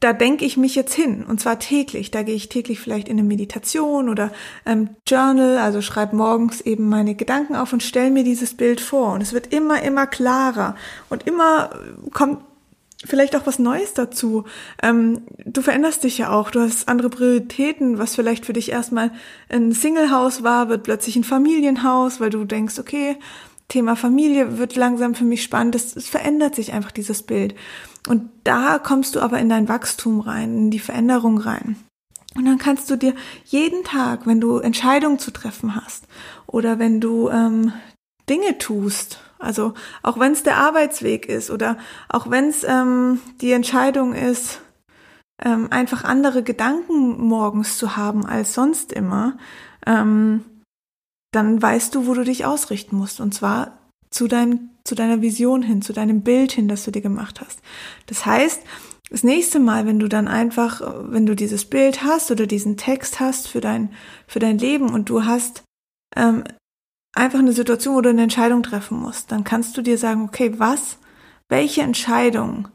da 0.00 0.12
denke 0.12 0.44
ich 0.44 0.56
mich 0.56 0.74
jetzt 0.74 0.94
hin 0.94 1.24
und 1.24 1.40
zwar 1.40 1.58
täglich. 1.58 2.10
Da 2.10 2.22
gehe 2.22 2.34
ich 2.34 2.48
täglich 2.48 2.80
vielleicht 2.80 3.08
in 3.08 3.18
eine 3.18 3.26
Meditation 3.26 4.08
oder 4.08 4.30
ähm, 4.66 4.90
Journal, 5.06 5.58
also 5.58 5.80
schreibe 5.80 6.16
morgens 6.16 6.60
eben 6.60 6.88
meine 6.88 7.14
Gedanken 7.14 7.56
auf 7.56 7.72
und 7.72 7.82
stelle 7.82 8.10
mir 8.10 8.24
dieses 8.24 8.54
Bild 8.54 8.80
vor. 8.80 9.12
Und 9.12 9.22
es 9.22 9.32
wird 9.32 9.52
immer, 9.52 9.82
immer 9.82 10.06
klarer 10.06 10.76
und 11.08 11.26
immer 11.26 11.70
kommt 12.12 12.40
vielleicht 13.04 13.36
auch 13.36 13.46
was 13.46 13.58
Neues 13.58 13.94
dazu. 13.94 14.44
Ähm, 14.82 15.22
du 15.44 15.62
veränderst 15.62 16.04
dich 16.04 16.18
ja 16.18 16.30
auch, 16.30 16.50
du 16.50 16.60
hast 16.60 16.88
andere 16.88 17.08
Prioritäten, 17.08 17.98
was 17.98 18.14
vielleicht 18.14 18.46
für 18.46 18.52
dich 18.52 18.70
erstmal 18.70 19.12
ein 19.48 19.72
Singlehaus 19.72 20.42
war, 20.42 20.68
wird 20.68 20.82
plötzlich 20.82 21.16
ein 21.16 21.24
Familienhaus, 21.24 22.20
weil 22.20 22.30
du 22.30 22.44
denkst, 22.44 22.78
okay, 22.78 23.16
Thema 23.68 23.96
Familie 23.96 24.58
wird 24.58 24.76
langsam 24.76 25.14
für 25.14 25.25
mich 25.25 25.42
spannend. 25.42 25.75
Es, 25.75 26.08
verändert 26.08 26.54
sich 26.54 26.73
einfach 26.73 26.92
dieses 26.92 27.23
Bild. 27.23 27.54
Und 28.08 28.30
da 28.44 28.78
kommst 28.78 29.16
du 29.16 29.20
aber 29.20 29.38
in 29.38 29.49
dein 29.49 29.68
Wachstum 29.68 30.20
rein, 30.20 30.56
in 30.56 30.70
die 30.70 30.78
Veränderung 30.78 31.38
rein. 31.38 31.76
Und 32.37 32.44
dann 32.44 32.58
kannst 32.58 32.90
du 32.90 32.96
dir 32.96 33.14
jeden 33.44 33.82
Tag, 33.82 34.26
wenn 34.26 34.40
du 34.40 34.58
Entscheidungen 34.58 35.18
zu 35.18 35.30
treffen 35.30 35.75
hast 35.75 36.06
oder 36.46 36.78
wenn 36.78 37.00
du 37.00 37.30
ähm, 37.30 37.73
Dinge 38.28 38.58
tust, 38.58 39.20
also 39.38 39.75
auch 40.02 40.18
wenn 40.18 40.32
es 40.32 40.42
der 40.42 40.58
Arbeitsweg 40.58 41.28
ist 41.28 41.50
oder 41.50 41.78
auch 42.08 42.30
wenn 42.30 42.49
es 42.49 42.62
ähm, 42.64 43.20
die 43.40 43.52
Entscheidung 43.52 44.14
ist, 44.14 44.61
ähm, 45.42 45.68
einfach 45.70 46.04
andere 46.04 46.42
Gedanken 46.42 47.20
morgens 47.26 47.78
zu 47.78 47.96
haben 47.96 48.25
als 48.26 48.54
sonst 48.54 48.92
immer, 48.92 49.37
ähm, 49.87 50.44
dann 51.36 51.62
weißt 51.62 51.94
du, 51.94 52.06
wo 52.06 52.14
du 52.14 52.24
dich 52.24 52.44
ausrichten 52.44 52.96
musst. 52.96 53.20
Und 53.20 53.32
zwar 53.32 53.78
zu, 54.10 54.26
dein, 54.26 54.70
zu 54.84 54.94
deiner 54.94 55.22
Vision 55.22 55.62
hin, 55.62 55.82
zu 55.82 55.92
deinem 55.92 56.22
Bild 56.22 56.52
hin, 56.52 56.68
das 56.68 56.84
du 56.84 56.90
dir 56.90 57.02
gemacht 57.02 57.40
hast. 57.40 57.60
Das 58.06 58.26
heißt, 58.26 58.62
das 59.10 59.22
nächste 59.22 59.60
Mal, 59.60 59.86
wenn 59.86 60.00
du 60.00 60.08
dann 60.08 60.26
einfach, 60.26 60.80
wenn 61.10 61.26
du 61.26 61.36
dieses 61.36 61.64
Bild 61.64 62.02
hast 62.02 62.30
oder 62.30 62.46
diesen 62.46 62.76
Text 62.76 63.20
hast 63.20 63.46
für 63.48 63.60
dein, 63.60 63.90
für 64.26 64.40
dein 64.40 64.58
Leben 64.58 64.90
und 64.92 65.08
du 65.08 65.24
hast 65.24 65.62
ähm, 66.16 66.42
einfach 67.14 67.38
eine 67.38 67.52
Situation, 67.52 67.94
wo 67.94 68.00
du 68.00 68.10
eine 68.10 68.22
Entscheidung 68.22 68.62
treffen 68.62 68.98
musst, 68.98 69.30
dann 69.30 69.44
kannst 69.44 69.76
du 69.76 69.82
dir 69.82 69.96
sagen, 69.96 70.24
okay, 70.24 70.58
was, 70.58 70.98
welche 71.48 71.82
Entscheidung 71.82 72.68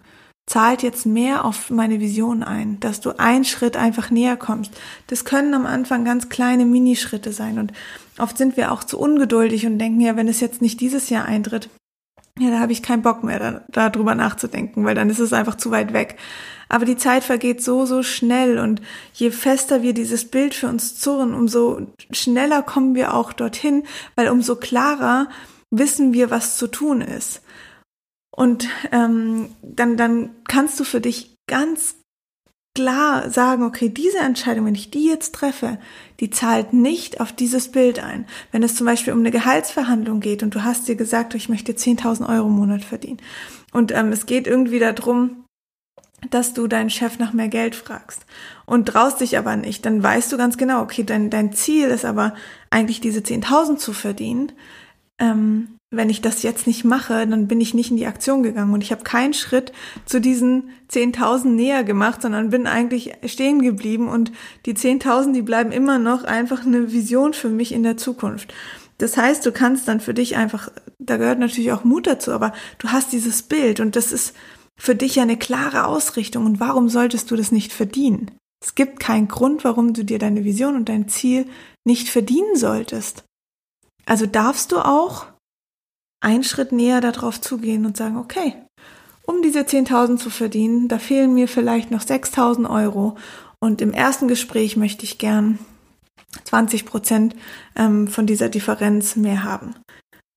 zahlt 0.52 0.84
jetzt 0.84 1.06
mehr 1.06 1.46
auf 1.46 1.70
meine 1.70 2.02
Vision 2.02 2.44
ein, 2.44 2.78
dass 2.82 3.00
du 3.00 3.18
einen 3.18 3.46
Schritt 3.46 3.78
einfach 3.78 4.12
näher 4.12 4.36
kommst. 4.36 4.74
Das 5.08 5.24
können 5.24 5.54
am 5.54 5.66
Anfang 5.66 6.04
ganz 6.04 6.28
kleine 6.28 6.66
Minischritte 6.66 7.32
sein 7.32 7.58
und 7.58 7.72
oft 8.18 8.38
sind 8.38 8.58
wir 8.58 8.74
auch 8.74 8.84
zu 8.84 9.00
ungeduldig 9.00 9.66
und 9.66 9.80
denken, 9.80 10.02
ja, 10.02 10.18
wenn 10.18 10.28
es 10.28 10.42
jetzt 10.42 10.62
nicht 10.62 10.82
dieses 10.82 11.10
Jahr 11.10 11.24
eintritt, 11.24 11.70
ja, 12.38 12.50
da 12.50 12.60
habe 12.60 12.74
ich 12.74 12.84
keinen 12.84 13.02
Bock 13.02 13.24
mehr, 13.24 13.40
da, 13.40 13.62
darüber 13.70 14.14
nachzudenken, 14.14 14.84
weil 14.84 14.94
dann 14.94 15.10
ist 15.10 15.20
es 15.20 15.32
einfach 15.32 15.56
zu 15.56 15.72
weit 15.72 15.94
weg. 15.94 16.18
Aber 16.68 16.84
die 16.84 16.98
Zeit 16.98 17.24
vergeht 17.24 17.64
so, 17.64 17.86
so 17.86 18.04
schnell 18.04 18.60
und 18.60 18.82
je 19.14 19.32
fester 19.32 19.84
wir 19.84 19.94
dieses 19.94 20.26
Bild 20.26 20.54
für 20.54 20.68
uns 20.68 20.98
zurren, 20.98 21.34
umso 21.34 21.88
schneller 22.12 22.62
kommen 22.62 22.94
wir 22.94 23.14
auch 23.14 23.32
dorthin, 23.32 23.84
weil 24.16 24.28
umso 24.28 24.58
klarer 24.58 25.30
wissen 25.70 26.12
wir, 26.12 26.30
was 26.30 26.58
zu 26.58 26.68
tun 26.68 27.00
ist. 27.00 27.42
Und 28.32 28.70
ähm, 28.92 29.50
dann, 29.62 29.98
dann 29.98 30.30
kannst 30.48 30.80
du 30.80 30.84
für 30.84 31.02
dich 31.02 31.36
ganz 31.48 31.96
klar 32.74 33.30
sagen, 33.30 33.64
okay, 33.64 33.90
diese 33.90 34.20
Entscheidung, 34.20 34.66
wenn 34.66 34.76
ich 34.76 34.92
die 34.92 35.06
jetzt 35.06 35.36
treffe, 35.36 35.78
die 36.20 36.30
zahlt 36.30 36.72
nicht 36.72 37.20
auf 37.20 37.34
dieses 37.34 37.70
Bild 37.70 38.00
ein. 38.00 38.26
Wenn 38.52 38.64
es 38.64 38.76
zum 38.76 38.86
Beispiel 38.86 39.14
um 39.14 39.20
eine 39.20 39.32
Gehaltsverhandlung 39.32 40.22
geht 40.22 40.42
und 40.42 40.56
du 40.56 40.64
hast 40.64 40.88
dir 40.88 40.96
gesagt, 40.96 41.36
ich 41.36 41.50
möchte 41.50 41.74
10.000 41.74 42.30
Euro 42.30 42.48
im 42.48 42.56
Monat 42.56 42.84
verdienen 42.84 43.22
und 43.74 43.92
ähm, 43.92 44.14
es 44.14 44.26
geht 44.26 44.48
irgendwie 44.48 44.80
darum, 44.80 45.44
dass 46.30 46.54
du 46.54 46.68
deinen 46.68 46.92
Chef 46.92 47.20
nach 47.20 47.34
mehr 47.34 47.48
Geld 47.50 47.76
fragst 47.76 48.26
und 48.66 48.88
traust 48.88 49.20
dich 49.20 49.38
aber 49.38 49.56
nicht, 49.58 49.86
dann 49.86 50.02
weißt 50.02 50.32
du 50.32 50.38
ganz 50.38 50.58
genau, 50.58 50.82
okay, 50.82 51.04
dein, 51.04 51.30
dein 51.30 51.52
Ziel 51.52 51.90
ist 51.90 52.06
aber 52.06 52.36
eigentlich 52.70 53.02
diese 53.02 53.22
10.000 53.22 53.78
zu 53.78 53.92
verdienen. 53.92 54.52
Ähm, 55.20 55.78
wenn 55.94 56.10
ich 56.10 56.22
das 56.22 56.42
jetzt 56.42 56.68
nicht 56.68 56.86
mache, 56.86 57.28
dann 57.28 57.48
bin 57.48 57.60
ich 57.60 57.74
nicht 57.74 57.92
in 57.92 57.98
die 57.98 58.08
Aktion 58.08 58.44
gegangen 58.44 58.74
und 58.74 58.82
ich 58.82 58.94
habe 58.94 59.04
keinen 59.04 59.34
Schritt 59.34 59.74
zu 60.06 60.22
diesen 60.22 60.70
10.000 60.90 61.48
näher 61.48 61.84
gemacht, 61.84 62.22
sondern 62.22 62.50
bin 62.50 62.66
eigentlich 62.66 63.14
stehen 63.26 63.62
geblieben 63.62 64.08
und 64.08 64.32
die 64.66 64.74
10.000, 64.74 65.34
die 65.34 65.42
bleiben 65.42 65.74
immer 65.74 66.00
noch 66.00 66.24
einfach 66.24 66.66
eine 66.66 66.94
Vision 66.94 67.34
für 67.34 67.50
mich 67.50 67.74
in 67.74 67.84
der 67.84 67.98
Zukunft. 67.98 68.54
Das 69.00 69.18
heißt, 69.18 69.46
du 69.46 69.52
kannst 69.52 69.90
dann 69.90 70.00
für 70.00 70.14
dich 70.14 70.38
einfach, 70.38 70.72
da 70.98 71.18
gehört 71.18 71.40
natürlich 71.40 71.74
auch 71.74 71.84
Mut 71.84 72.08
dazu, 72.08 72.32
aber 72.32 72.54
du 72.78 72.90
hast 72.90 73.12
dieses 73.12 73.44
Bild 73.44 73.82
und 73.82 73.98
das 73.98 74.14
ist 74.14 74.34
für 74.80 74.96
dich 74.96 75.16
ja 75.16 75.24
eine 75.24 75.38
klare 75.38 75.86
Ausrichtung 75.86 76.46
und 76.46 76.62
warum 76.62 76.88
solltest 76.88 77.30
du 77.32 77.36
das 77.36 77.52
nicht 77.52 77.74
verdienen? 77.74 78.32
Es 78.64 78.76
gibt 78.76 79.02
keinen 79.02 79.28
Grund, 79.28 79.66
warum 79.66 79.94
du 79.94 80.06
dir 80.06 80.20
deine 80.20 80.46
Vision 80.46 80.76
und 80.76 80.88
dein 80.88 81.10
Ziel 81.10 81.48
nicht 81.84 82.08
verdienen 82.08 82.56
solltest. 82.56 83.26
Also 84.06 84.26
darfst 84.26 84.72
du 84.72 84.78
auch 84.78 85.31
einen 86.22 86.44
Schritt 86.44 86.72
näher 86.72 87.02
darauf 87.02 87.42
zugehen 87.42 87.86
und 87.86 87.98
sagen, 87.98 88.18
okay, 88.18 88.54
um 89.24 89.42
diese 89.42 89.62
10.000 89.62 90.18
zu 90.18 90.30
verdienen, 90.30 90.88
da 90.88 90.98
fehlen 91.00 91.34
mir 91.34 91.48
vielleicht 91.48 91.92
noch 91.92 92.02
6.000 92.02 92.70
Euro 92.70 93.18
und 93.60 93.82
im 93.82 93.92
ersten 93.92 94.28
Gespräch 94.28 94.78
möchte 94.78 95.04
ich 95.04 95.18
gern 95.18 95.60
20 96.46 96.86
Prozent 96.86 97.36
ähm, 97.76 98.08
von 98.08 98.26
dieser 98.26 98.50
Differenz 98.50 99.16
mehr 99.16 99.44
haben. 99.44 99.76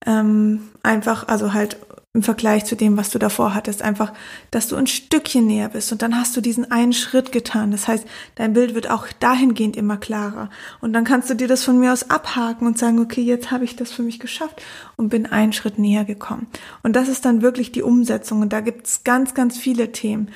Ähm, 0.05 0.69
einfach, 0.83 1.27
also 1.27 1.53
halt 1.53 1.77
im 2.15 2.23
Vergleich 2.23 2.63
zu 2.63 2.75
dem, 2.75 2.95
was 2.95 3.09
du 3.09 3.19
davor 3.19 3.53
hattest. 3.53 3.81
Einfach, 3.81 4.13
dass 4.49 4.69
du 4.69 4.77
ein 4.77 4.87
Stückchen 4.87 5.45
näher 5.45 5.67
bist 5.67 5.91
und 5.91 6.01
dann 6.01 6.17
hast 6.17 6.35
du 6.35 6.41
diesen 6.41 6.71
einen 6.71 6.93
Schritt 6.93 7.33
getan. 7.33 7.71
Das 7.71 7.89
heißt, 7.89 8.07
dein 8.35 8.53
Bild 8.53 8.73
wird 8.73 8.89
auch 8.89 9.07
dahingehend 9.19 9.75
immer 9.75 9.97
klarer. 9.97 10.49
Und 10.79 10.93
dann 10.93 11.03
kannst 11.03 11.29
du 11.29 11.33
dir 11.33 11.49
das 11.49 11.65
von 11.65 11.77
mir 11.77 11.91
aus 11.91 12.09
abhaken 12.09 12.67
und 12.67 12.79
sagen, 12.79 12.99
okay, 12.99 13.21
jetzt 13.21 13.51
habe 13.51 13.65
ich 13.65 13.75
das 13.75 13.91
für 13.91 14.01
mich 14.01 14.21
geschafft 14.21 14.63
und 14.95 15.09
bin 15.09 15.25
einen 15.25 15.51
Schritt 15.51 15.77
näher 15.77 16.05
gekommen. 16.05 16.47
Und 16.83 16.95
das 16.95 17.09
ist 17.09 17.25
dann 17.25 17.41
wirklich 17.41 17.73
die 17.73 17.83
Umsetzung. 17.83 18.41
Und 18.41 18.53
da 18.53 18.61
gibt's 18.61 19.03
ganz, 19.03 19.33
ganz 19.33 19.57
viele 19.57 19.91
Themen. 19.91 20.29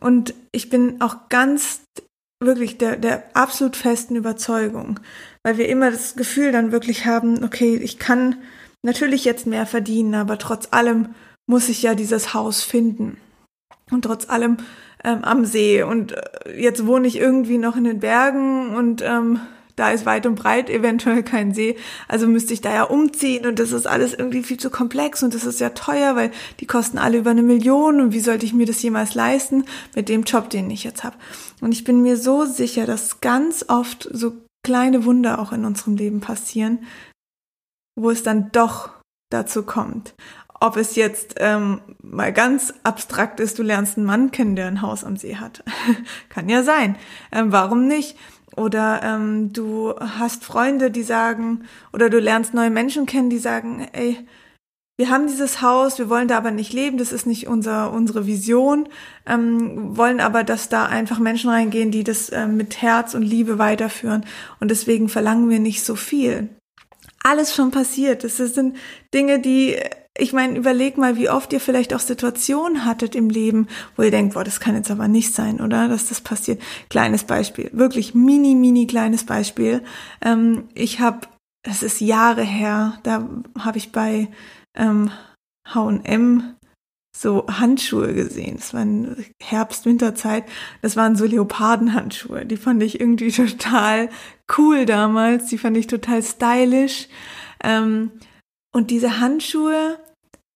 Und 0.00 0.34
ich 0.50 0.68
bin 0.68 1.00
auch 1.00 1.28
ganz 1.28 1.82
wirklich 2.42 2.76
der, 2.76 2.96
der 2.96 3.22
absolut 3.34 3.76
festen 3.76 4.16
Überzeugung, 4.16 4.98
weil 5.44 5.58
wir 5.58 5.68
immer 5.68 5.92
das 5.92 6.16
Gefühl 6.16 6.50
dann 6.50 6.72
wirklich 6.72 7.06
haben, 7.06 7.44
okay, 7.44 7.76
ich 7.76 8.00
kann 8.00 8.36
natürlich 8.82 9.24
jetzt 9.24 9.46
mehr 9.46 9.66
verdienen, 9.66 10.14
aber 10.14 10.38
trotz 10.38 10.68
allem 10.70 11.14
muss 11.46 11.68
ich 11.68 11.82
ja 11.82 11.94
dieses 11.94 12.34
Haus 12.34 12.62
finden. 12.62 13.18
Und 13.90 14.02
trotz 14.02 14.28
allem 14.28 14.58
ähm, 15.04 15.24
am 15.24 15.44
See. 15.44 15.82
Und 15.82 16.12
äh, 16.12 16.60
jetzt 16.60 16.86
wohne 16.86 17.08
ich 17.08 17.16
irgendwie 17.16 17.58
noch 17.58 17.76
in 17.76 17.84
den 17.84 18.00
Bergen 18.00 18.74
und 18.74 19.02
ähm, 19.02 19.40
da 19.76 19.90
ist 19.90 20.04
weit 20.04 20.26
und 20.26 20.34
breit 20.34 20.68
eventuell 20.70 21.22
kein 21.22 21.54
See. 21.54 21.76
Also 22.06 22.26
müsste 22.26 22.52
ich 22.54 22.60
da 22.60 22.72
ja 22.72 22.84
umziehen 22.84 23.46
und 23.46 23.58
das 23.58 23.72
ist 23.72 23.86
alles 23.86 24.14
irgendwie 24.14 24.42
viel 24.42 24.58
zu 24.58 24.70
komplex 24.70 25.22
und 25.22 25.34
das 25.34 25.44
ist 25.44 25.60
ja 25.60 25.70
teuer, 25.70 26.16
weil 26.16 26.30
die 26.60 26.66
kosten 26.66 26.98
alle 26.98 27.18
über 27.18 27.30
eine 27.30 27.42
Million 27.42 28.00
und 28.00 28.12
wie 28.12 28.20
sollte 28.20 28.46
ich 28.46 28.52
mir 28.52 28.66
das 28.66 28.82
jemals 28.82 29.14
leisten 29.14 29.64
mit 29.94 30.08
dem 30.08 30.22
Job, 30.22 30.50
den 30.50 30.70
ich 30.70 30.84
jetzt 30.84 31.02
habe. 31.02 31.16
Und 31.60 31.72
ich 31.72 31.84
bin 31.84 32.02
mir 32.02 32.16
so 32.16 32.44
sicher, 32.44 32.86
dass 32.86 33.20
ganz 33.20 33.64
oft 33.68 34.08
so 34.12 34.32
kleine 34.62 35.06
Wunder 35.06 35.38
auch 35.38 35.52
in 35.52 35.64
unserem 35.64 35.96
Leben 35.96 36.20
passieren, 36.20 36.80
wo 37.96 38.10
es 38.10 38.22
dann 38.22 38.50
doch 38.52 38.90
dazu 39.30 39.62
kommt. 39.62 40.14
Ob 40.60 40.76
es 40.76 40.94
jetzt 40.94 41.36
ähm, 41.38 41.80
mal 42.02 42.32
ganz 42.32 42.74
abstrakt 42.82 43.40
ist, 43.40 43.58
du 43.58 43.62
lernst 43.62 43.96
einen 43.96 44.06
Mann 44.06 44.30
kennen, 44.30 44.56
der 44.56 44.66
ein 44.66 44.82
Haus 44.82 45.04
am 45.04 45.16
See 45.16 45.36
hat. 45.36 45.64
Kann 46.28 46.50
ja 46.50 46.62
sein. 46.62 46.96
Ähm, 47.32 47.50
warum 47.50 47.86
nicht? 47.86 48.18
Oder 48.56 49.00
ähm, 49.02 49.52
du 49.52 49.94
hast 49.98 50.44
Freunde, 50.44 50.90
die 50.90 51.02
sagen, 51.02 51.64
oder 51.92 52.10
du 52.10 52.18
lernst 52.18 52.52
neue 52.52 52.70
Menschen 52.70 53.06
kennen, 53.06 53.30
die 53.30 53.38
sagen, 53.38 53.88
ey, 53.92 54.18
wir 54.98 55.08
haben 55.08 55.28
dieses 55.28 55.62
Haus, 55.62 55.98
wir 55.98 56.10
wollen 56.10 56.28
da 56.28 56.36
aber 56.36 56.50
nicht 56.50 56.74
leben, 56.74 56.98
das 56.98 57.10
ist 57.10 57.26
nicht 57.26 57.48
unser, 57.48 57.90
unsere 57.90 58.26
Vision, 58.26 58.86
ähm, 59.24 59.96
wollen 59.96 60.20
aber, 60.20 60.44
dass 60.44 60.68
da 60.68 60.84
einfach 60.84 61.18
Menschen 61.18 61.48
reingehen, 61.48 61.90
die 61.90 62.04
das 62.04 62.30
ähm, 62.30 62.58
mit 62.58 62.82
Herz 62.82 63.14
und 63.14 63.22
Liebe 63.22 63.58
weiterführen. 63.58 64.26
Und 64.60 64.70
deswegen 64.70 65.08
verlangen 65.08 65.48
wir 65.48 65.58
nicht 65.58 65.82
so 65.82 65.94
viel. 65.94 66.50
Alles 67.22 67.54
schon 67.54 67.70
passiert. 67.70 68.24
Das 68.24 68.36
sind 68.38 68.76
Dinge, 69.12 69.40
die, 69.40 69.76
ich 70.16 70.32
meine, 70.32 70.56
überleg 70.56 70.96
mal, 70.96 71.16
wie 71.16 71.28
oft 71.28 71.52
ihr 71.52 71.60
vielleicht 71.60 71.94
auch 71.94 72.00
Situationen 72.00 72.84
hattet 72.84 73.14
im 73.14 73.28
Leben, 73.28 73.68
wo 73.96 74.02
ihr 74.02 74.10
denkt, 74.10 74.34
boah, 74.34 74.44
das 74.44 74.60
kann 74.60 74.74
jetzt 74.74 74.90
aber 74.90 75.08
nicht 75.08 75.34
sein, 75.34 75.60
oder? 75.60 75.88
Dass 75.88 76.08
das 76.08 76.20
passiert. 76.20 76.62
Kleines 76.88 77.24
Beispiel, 77.24 77.70
wirklich 77.72 78.14
mini, 78.14 78.54
mini 78.54 78.86
kleines 78.86 79.24
Beispiel. 79.24 79.82
Ähm, 80.22 80.68
ich 80.74 81.00
habe, 81.00 81.20
es 81.62 81.82
ist 81.82 82.00
Jahre 82.00 82.42
her, 82.42 82.98
da 83.02 83.28
habe 83.58 83.78
ich 83.78 83.92
bei 83.92 84.28
ähm, 84.74 85.10
H&M 85.66 86.54
so 87.20 87.46
Handschuhe 87.48 88.14
gesehen. 88.14 88.56
Das 88.56 88.72
waren 88.72 89.24
Herbst-Winterzeit. 89.42 90.44
Das 90.80 90.96
waren 90.96 91.16
so 91.16 91.26
Leopardenhandschuhe. 91.26 92.46
Die 92.46 92.56
fand 92.56 92.82
ich 92.82 92.98
irgendwie 92.98 93.30
total 93.30 94.08
cool 94.56 94.86
damals. 94.86 95.46
Die 95.46 95.58
fand 95.58 95.76
ich 95.76 95.86
total 95.86 96.22
stylisch. 96.22 97.08
Ähm, 97.62 98.10
und 98.72 98.90
diese 98.90 99.20
Handschuhe, 99.20 99.98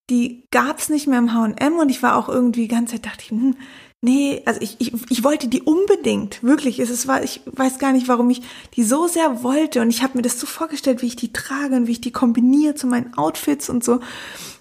die 0.09 0.47
gab's 0.51 0.89
nicht 0.89 1.07
mehr 1.07 1.19
im 1.19 1.35
H&M 1.35 1.75
und 1.75 1.91
ich 1.91 2.03
war 2.03 2.17
auch 2.17 2.29
irgendwie 2.29 2.63
die 2.63 2.69
ganze 2.69 2.95
Zeit 2.95 3.07
dachte 3.07 3.25
ich, 3.25 3.31
hm, 3.31 3.57
nee, 4.01 4.43
also 4.47 4.61
ich, 4.63 4.77
ich, 4.79 4.93
ich 5.11 5.25
wollte 5.25 5.49
die 5.49 5.63
unbedingt, 5.63 6.43
wirklich. 6.43 6.79
Es 6.79 7.07
war, 7.07 7.23
ich 7.23 7.41
weiß 7.47 7.79
gar 7.79 7.93
nicht, 7.93 8.09
warum 8.09 8.31
ich 8.31 8.43
die 8.77 8.85
so 8.85 9.07
sehr 9.07 9.43
wollte 9.43 9.83
und 9.83 9.91
ich 9.91 10.03
habe 10.03 10.17
mir 10.17 10.23
das 10.23 10.41
so 10.41 10.47
vorgestellt, 10.47 11.03
wie 11.03 11.09
ich 11.09 11.17
die 11.17 11.33
trage 11.33 11.75
und 11.77 11.87
wie 11.89 11.93
ich 11.93 12.01
die 12.01 12.13
kombiniere 12.13 12.75
zu 12.75 12.87
meinen 12.87 13.15
Outfits 13.15 13.69
und 13.69 13.85
so. 13.85 14.01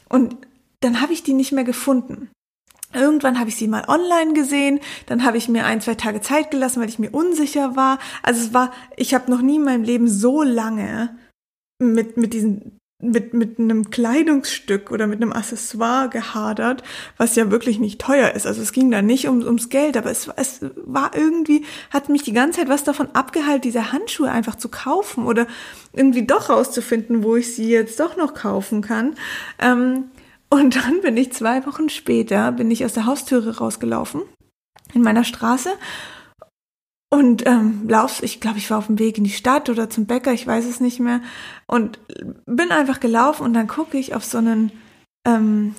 Und 0.09 0.35
dann 0.83 1.01
habe 1.01 1.13
ich 1.13 1.23
die 1.23 1.33
nicht 1.33 1.51
mehr 1.51 1.63
gefunden. 1.63 2.29
Irgendwann 2.93 3.39
habe 3.39 3.49
ich 3.49 3.55
sie 3.55 3.67
mal 3.67 3.85
online 3.87 4.33
gesehen, 4.33 4.79
dann 5.07 5.23
habe 5.23 5.37
ich 5.37 5.49
mir 5.49 5.65
ein, 5.65 5.81
zwei 5.81 5.95
Tage 5.95 6.21
Zeit 6.21 6.51
gelassen, 6.51 6.79
weil 6.79 6.89
ich 6.89 6.99
mir 6.99 7.09
unsicher 7.09 7.75
war. 7.75 7.97
Also 8.21 8.41
es 8.41 8.53
war, 8.53 8.71
ich 8.97 9.15
habe 9.15 9.31
noch 9.31 9.41
nie 9.41 9.55
in 9.55 9.63
meinem 9.63 9.83
Leben 9.83 10.07
so 10.07 10.43
lange 10.43 11.17
mit, 11.79 12.17
mit 12.17 12.33
diesen 12.33 12.79
mit, 13.03 13.33
mit 13.33 13.59
einem 13.59 13.89
Kleidungsstück 13.89 14.89
oder 14.89 15.07
mit 15.07 15.21
einem 15.21 15.33
Accessoire 15.33 16.09
gehadert, 16.09 16.83
was 17.17 17.35
ja 17.35 17.51
wirklich 17.51 17.79
nicht 17.79 17.99
teuer 17.99 18.31
ist. 18.31 18.47
Also 18.47 18.61
es 18.61 18.71
ging 18.71 18.89
da 18.89 19.01
nicht 19.01 19.27
um, 19.27 19.43
ums 19.43 19.69
Geld, 19.69 19.97
aber 19.97 20.09
es, 20.09 20.29
es 20.37 20.61
war 20.77 21.11
irgendwie, 21.15 21.65
hat 21.89 22.09
mich 22.09 22.23
die 22.23 22.33
ganze 22.33 22.61
Zeit 22.61 22.69
was 22.69 22.83
davon 22.83 23.09
abgehalten, 23.13 23.61
diese 23.61 23.91
Handschuhe 23.91 24.31
einfach 24.31 24.55
zu 24.55 24.69
kaufen 24.69 25.25
oder 25.25 25.47
irgendwie 25.91 26.25
doch 26.25 26.49
rauszufinden, 26.49 27.23
wo 27.23 27.35
ich 27.35 27.53
sie 27.53 27.69
jetzt 27.69 27.99
doch 27.99 28.15
noch 28.15 28.33
kaufen 28.33 28.81
kann. 28.81 29.15
Ähm, 29.59 30.05
und 30.53 30.75
dann 30.75 31.01
bin 31.01 31.17
ich 31.17 31.33
zwei 31.33 31.65
Wochen 31.65 31.89
später, 31.89 32.51
bin 32.51 32.69
ich 32.69 32.85
aus 32.85 32.93
der 32.93 33.07
Haustüre 33.07 33.57
rausgelaufen 33.57 34.21
in 34.93 35.01
meiner 35.01 35.23
Straße 35.23 35.71
und 37.13 37.45
ähm, 37.47 37.87
lauf, 37.87 38.21
ich 38.21 38.39
glaube, 38.39 38.59
ich 38.59 38.69
war 38.69 38.77
auf 38.77 38.87
dem 38.87 38.97
Weg 38.99 39.17
in 39.17 39.23
die 39.23 39.31
Stadt 39.31 39.69
oder 39.69 39.89
zum 39.89 40.05
Bäcker, 40.05 40.31
ich 40.33 40.45
weiß 40.45 40.65
es 40.65 40.79
nicht 40.79 40.99
mehr. 40.99 41.21
Und 41.67 41.99
bin 42.45 42.71
einfach 42.71 42.99
gelaufen 42.99 43.43
und 43.43 43.53
dann 43.53 43.67
gucke 43.67 43.97
ich 43.97 44.15
auf 44.15 44.23
so 44.23 44.39
einen, 44.39 44.71
ähm, 45.27 45.75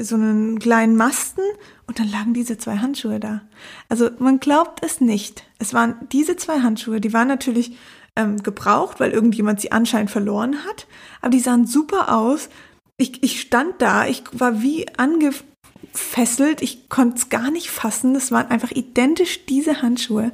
so 0.00 0.16
einen 0.16 0.58
kleinen 0.58 0.96
Masten 0.96 1.44
und 1.88 1.98
dann 1.98 2.08
lagen 2.08 2.34
diese 2.34 2.58
zwei 2.58 2.78
Handschuhe 2.78 3.20
da. 3.20 3.42
Also 3.88 4.10
man 4.18 4.40
glaubt 4.40 4.84
es 4.84 5.00
nicht. 5.00 5.44
Es 5.58 5.74
waren 5.74 5.96
diese 6.12 6.36
zwei 6.36 6.60
Handschuhe, 6.60 7.00
die 7.00 7.12
waren 7.12 7.28
natürlich 7.28 7.76
ähm, 8.14 8.40
gebraucht, 8.42 8.98
weil 8.98 9.12
irgendjemand 9.12 9.60
sie 9.60 9.72
anscheinend 9.72 10.10
verloren 10.10 10.64
hat, 10.64 10.86
aber 11.20 11.30
die 11.30 11.40
sahen 11.40 11.66
super 11.66 12.16
aus 12.16 12.48
ich, 12.96 13.22
ich 13.22 13.40
stand 13.40 13.80
da, 13.80 14.06
ich 14.06 14.22
war 14.32 14.62
wie 14.62 14.86
angefesselt, 14.96 16.62
ich 16.62 16.88
konnte 16.88 17.16
es 17.16 17.28
gar 17.28 17.50
nicht 17.50 17.70
fassen. 17.70 18.14
Das 18.14 18.30
waren 18.30 18.50
einfach 18.50 18.70
identisch 18.70 19.46
diese 19.46 19.82
Handschuhe. 19.82 20.32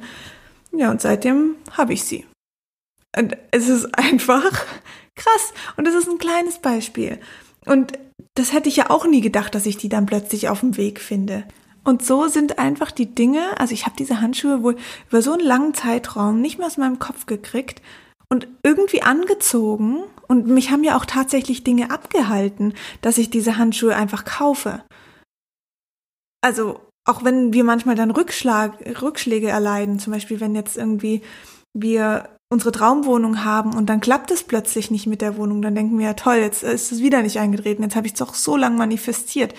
Ja, 0.71 0.91
und 0.91 1.01
seitdem 1.01 1.55
habe 1.71 1.93
ich 1.93 2.03
sie. 2.03 2.25
Und 3.17 3.35
es 3.51 3.69
ist 3.69 3.97
einfach 3.97 4.65
krass. 5.15 5.53
Und 5.77 5.87
es 5.87 5.95
ist 5.95 6.09
ein 6.09 6.19
kleines 6.19 6.59
Beispiel. 6.59 7.19
Und 7.65 7.93
das 8.35 8.53
hätte 8.53 8.69
ich 8.69 8.77
ja 8.77 8.89
auch 8.89 9.05
nie 9.05 9.21
gedacht, 9.21 9.55
dass 9.55 9.65
ich 9.65 9.77
die 9.77 9.89
dann 9.89 10.05
plötzlich 10.05 10.49
auf 10.49 10.61
dem 10.61 10.77
Weg 10.77 10.99
finde. 10.99 11.45
Und 11.83 12.05
so 12.05 12.27
sind 12.27 12.59
einfach 12.59 12.91
die 12.91 13.15
Dinge, 13.15 13.59
also 13.59 13.73
ich 13.73 13.85
habe 13.85 13.95
diese 13.97 14.21
Handschuhe 14.21 14.63
wohl 14.63 14.75
über 15.09 15.21
so 15.21 15.33
einen 15.33 15.45
langen 15.45 15.73
Zeitraum 15.73 16.39
nicht 16.39 16.57
mehr 16.57 16.67
aus 16.67 16.77
meinem 16.77 16.99
Kopf 16.99 17.25
gekriegt 17.25 17.81
und 18.31 18.47
irgendwie 18.63 19.01
angezogen 19.01 20.03
und 20.27 20.47
mich 20.47 20.71
haben 20.71 20.83
ja 20.83 20.95
auch 20.95 21.05
tatsächlich 21.05 21.63
Dinge 21.63 21.91
abgehalten, 21.91 22.75
dass 23.01 23.17
ich 23.17 23.29
diese 23.29 23.57
Handschuhe 23.57 23.95
einfach 23.95 24.25
kaufe. 24.25 24.83
Also 26.41 26.79
auch 27.07 27.23
wenn 27.23 27.53
wir 27.53 27.63
manchmal 27.63 27.95
dann 27.95 28.11
Rückschlag, 28.11 29.01
Rückschläge 29.01 29.49
erleiden, 29.49 29.99
zum 29.99 30.13
Beispiel 30.13 30.39
wenn 30.39 30.55
jetzt 30.55 30.77
irgendwie 30.77 31.23
wir 31.73 32.29
unsere 32.51 32.71
Traumwohnung 32.71 33.45
haben 33.45 33.75
und 33.75 33.89
dann 33.89 34.01
klappt 34.01 34.31
es 34.31 34.41
plötzlich 34.41 34.89
nicht 34.89 35.05
mit 35.05 35.21
der 35.21 35.37
Wohnung, 35.37 35.61
dann 35.61 35.75
denken 35.75 35.99
wir 35.99 36.07
ja 36.07 36.13
toll, 36.15 36.37
jetzt 36.37 36.63
ist 36.63 36.91
es 36.91 36.99
wieder 36.99 37.21
nicht 37.21 37.37
eingetreten, 37.37 37.83
jetzt 37.83 37.95
habe 37.95 38.07
ich 38.07 38.13
es 38.13 38.19
doch 38.19 38.33
so 38.33 38.57
lange 38.57 38.75
manifestiert. 38.75 39.53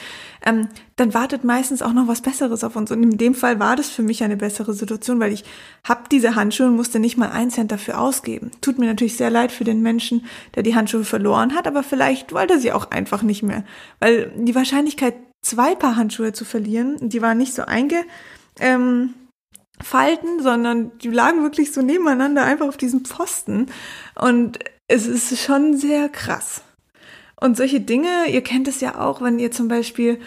Ähm, 0.44 0.68
dann 0.96 1.14
wartet 1.14 1.44
meistens 1.44 1.83
auch 1.83 1.92
noch 1.92 2.09
was 2.09 2.20
Besseres 2.20 2.64
auf 2.64 2.74
uns. 2.74 2.90
Und 2.90 3.05
in 3.05 3.16
dem 3.16 3.37
Fall 3.37 3.61
war 3.61 3.76
das 3.76 3.88
für 3.90 4.03
mich 4.03 4.24
eine 4.24 4.37
bessere 4.37 4.74
Situation, 4.74 5.20
weil 5.20 5.33
ich 5.33 5.44
habe 5.85 6.09
diese 6.11 6.35
Handschuhe 6.35 6.66
und 6.66 6.74
musste 6.74 6.98
nicht 6.98 7.16
mal 7.16 7.31
einen 7.31 7.53
Cent 7.53 7.70
dafür 7.70 8.00
ausgeben. 8.00 8.50
Tut 8.61 8.81
mir 8.81 8.87
natürlich 8.87 9.16
sehr 9.16 9.31
leid 9.31 9.53
für 9.53 9.64
den 9.64 9.83
Menschen, 9.83 10.24
der 10.57 10.64
die 10.64 10.74
Handschuhe 10.74 11.05
verloren 11.05 11.55
hat, 11.55 11.68
aber 11.68 11.85
vielleicht 11.85 12.33
wollte 12.33 12.59
sie 12.59 12.72
auch 12.72 12.90
einfach 12.90 13.22
nicht 13.22 13.44
mehr. 13.44 13.62
Weil 14.00 14.33
die 14.37 14.57
Wahrscheinlichkeit, 14.57 15.14
zwei 15.42 15.76
Paar 15.76 15.94
Handschuhe 15.94 16.33
zu 16.33 16.44
verlieren, 16.44 16.96
die 17.00 17.22
war 17.22 17.37
nicht 17.37 17.55
so 17.55 17.62
einge... 17.62 18.03
Ähm, 18.59 19.14
Falten, 19.82 20.42
sondern 20.42 20.96
die 20.98 21.08
lagen 21.08 21.42
wirklich 21.42 21.72
so 21.72 21.82
nebeneinander 21.82 22.44
einfach 22.44 22.68
auf 22.68 22.76
diesem 22.76 23.04
Pfosten. 23.04 23.66
Und 24.14 24.58
es 24.88 25.06
ist 25.06 25.38
schon 25.40 25.76
sehr 25.76 26.08
krass. 26.08 26.62
Und 27.40 27.56
solche 27.56 27.80
Dinge, 27.80 28.26
ihr 28.30 28.42
kennt 28.42 28.68
es 28.68 28.80
ja 28.80 29.00
auch, 29.00 29.22
wenn 29.22 29.38
ihr 29.38 29.50
zum 29.50 29.68
Beispiel 29.68 30.20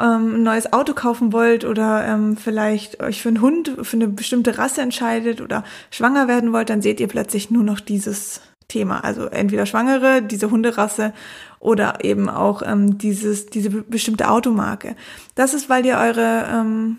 ähm, 0.00 0.36
ein 0.36 0.42
neues 0.42 0.72
Auto 0.72 0.94
kaufen 0.94 1.32
wollt 1.32 1.66
oder 1.66 2.06
ähm, 2.06 2.38
vielleicht 2.38 3.02
euch 3.02 3.20
für 3.20 3.28
einen 3.28 3.42
Hund, 3.42 3.76
für 3.82 3.96
eine 3.96 4.08
bestimmte 4.08 4.56
Rasse 4.56 4.80
entscheidet 4.80 5.42
oder 5.42 5.62
schwanger 5.90 6.26
werden 6.26 6.54
wollt, 6.54 6.70
dann 6.70 6.80
seht 6.80 7.00
ihr 7.00 7.08
plötzlich 7.08 7.50
nur 7.50 7.64
noch 7.64 7.80
dieses 7.80 8.40
Thema. 8.68 9.04
Also 9.04 9.26
entweder 9.26 9.66
Schwangere, 9.66 10.22
diese 10.22 10.50
Hunderasse 10.50 11.12
oder 11.60 12.02
eben 12.02 12.30
auch 12.30 12.62
ähm, 12.64 12.96
dieses, 12.96 13.46
diese 13.46 13.68
bestimmte 13.70 14.30
Automarke. 14.30 14.96
Das 15.34 15.52
ist, 15.52 15.68
weil 15.68 15.84
ihr 15.84 15.98
eure 15.98 16.46
ähm, 16.50 16.96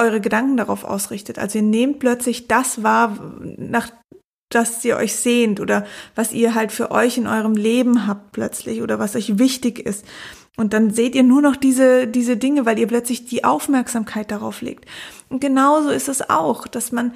eure 0.00 0.20
Gedanken 0.20 0.56
darauf 0.56 0.84
ausrichtet. 0.84 1.38
Also 1.38 1.58
ihr 1.58 1.64
nehmt 1.64 1.98
plötzlich 2.00 2.48
das 2.48 2.82
wahr, 2.82 3.18
nach 3.56 3.90
das 4.48 4.84
ihr 4.84 4.96
euch 4.96 5.14
sehnt 5.14 5.60
oder 5.60 5.86
was 6.16 6.32
ihr 6.32 6.54
halt 6.54 6.72
für 6.72 6.90
euch 6.90 7.18
in 7.18 7.28
eurem 7.28 7.54
Leben 7.54 8.06
habt 8.06 8.32
plötzlich 8.32 8.82
oder 8.82 8.98
was 8.98 9.14
euch 9.14 9.38
wichtig 9.38 9.78
ist. 9.78 10.04
Und 10.56 10.72
dann 10.72 10.90
seht 10.90 11.14
ihr 11.14 11.22
nur 11.22 11.40
noch 11.40 11.56
diese, 11.56 12.06
diese 12.08 12.36
Dinge, 12.36 12.66
weil 12.66 12.78
ihr 12.78 12.88
plötzlich 12.88 13.24
die 13.24 13.44
Aufmerksamkeit 13.44 14.30
darauf 14.30 14.60
legt. 14.60 14.84
Und 15.28 15.40
genauso 15.40 15.90
ist 15.90 16.08
es 16.08 16.28
auch, 16.28 16.66
dass 16.66 16.90
man 16.90 17.12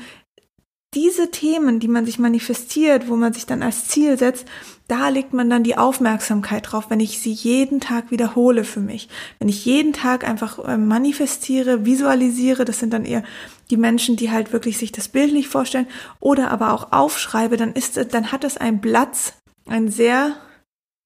diese 0.95 1.31
Themen, 1.31 1.81
die 1.81 1.89
man 1.89 2.07
sich 2.07 2.19
manifestiert, 2.19 3.09
wo 3.09 3.17
man 3.17 3.33
sich 3.33 3.47
dann 3.47 3.63
als 3.63 3.89
Ziel 3.89 4.19
setzt, 4.19 4.47
da 4.87 5.09
legt 5.09 5.33
man 5.33 5.49
dann 5.49 5.65
die 5.65 5.77
Aufmerksamkeit 5.77 6.71
drauf, 6.71 6.91
wenn 6.91 7.01
ich 7.01 7.19
sie 7.19 7.33
jeden 7.33 7.81
Tag 7.81 8.11
wiederhole 8.11 8.65
für 8.65 8.81
mich. 8.81 9.09
Wenn 9.39 9.49
ich 9.49 9.65
jeden 9.65 9.93
Tag 9.93 10.29
einfach 10.29 10.59
äh, 10.59 10.77
manifestiere, 10.77 11.87
visualisiere, 11.87 12.65
das 12.65 12.81
sind 12.81 12.93
dann 12.93 13.05
eher 13.05 13.25
die 13.71 13.77
Menschen, 13.77 14.17
die 14.17 14.31
halt 14.31 14.53
wirklich 14.53 14.77
sich 14.77 14.93
das 14.93 15.09
bildlich 15.09 15.49
vorstellen, 15.49 15.87
oder 16.21 16.51
aber 16.51 16.73
auch 16.73 16.93
aufschreibe, 16.93 17.57
dann 17.57 17.73
ist, 17.73 17.99
dann 18.13 18.31
hat 18.31 18.45
es 18.45 18.57
einen 18.57 18.81
Platz, 18.81 19.35
einen 19.67 19.91
sehr 19.91 20.37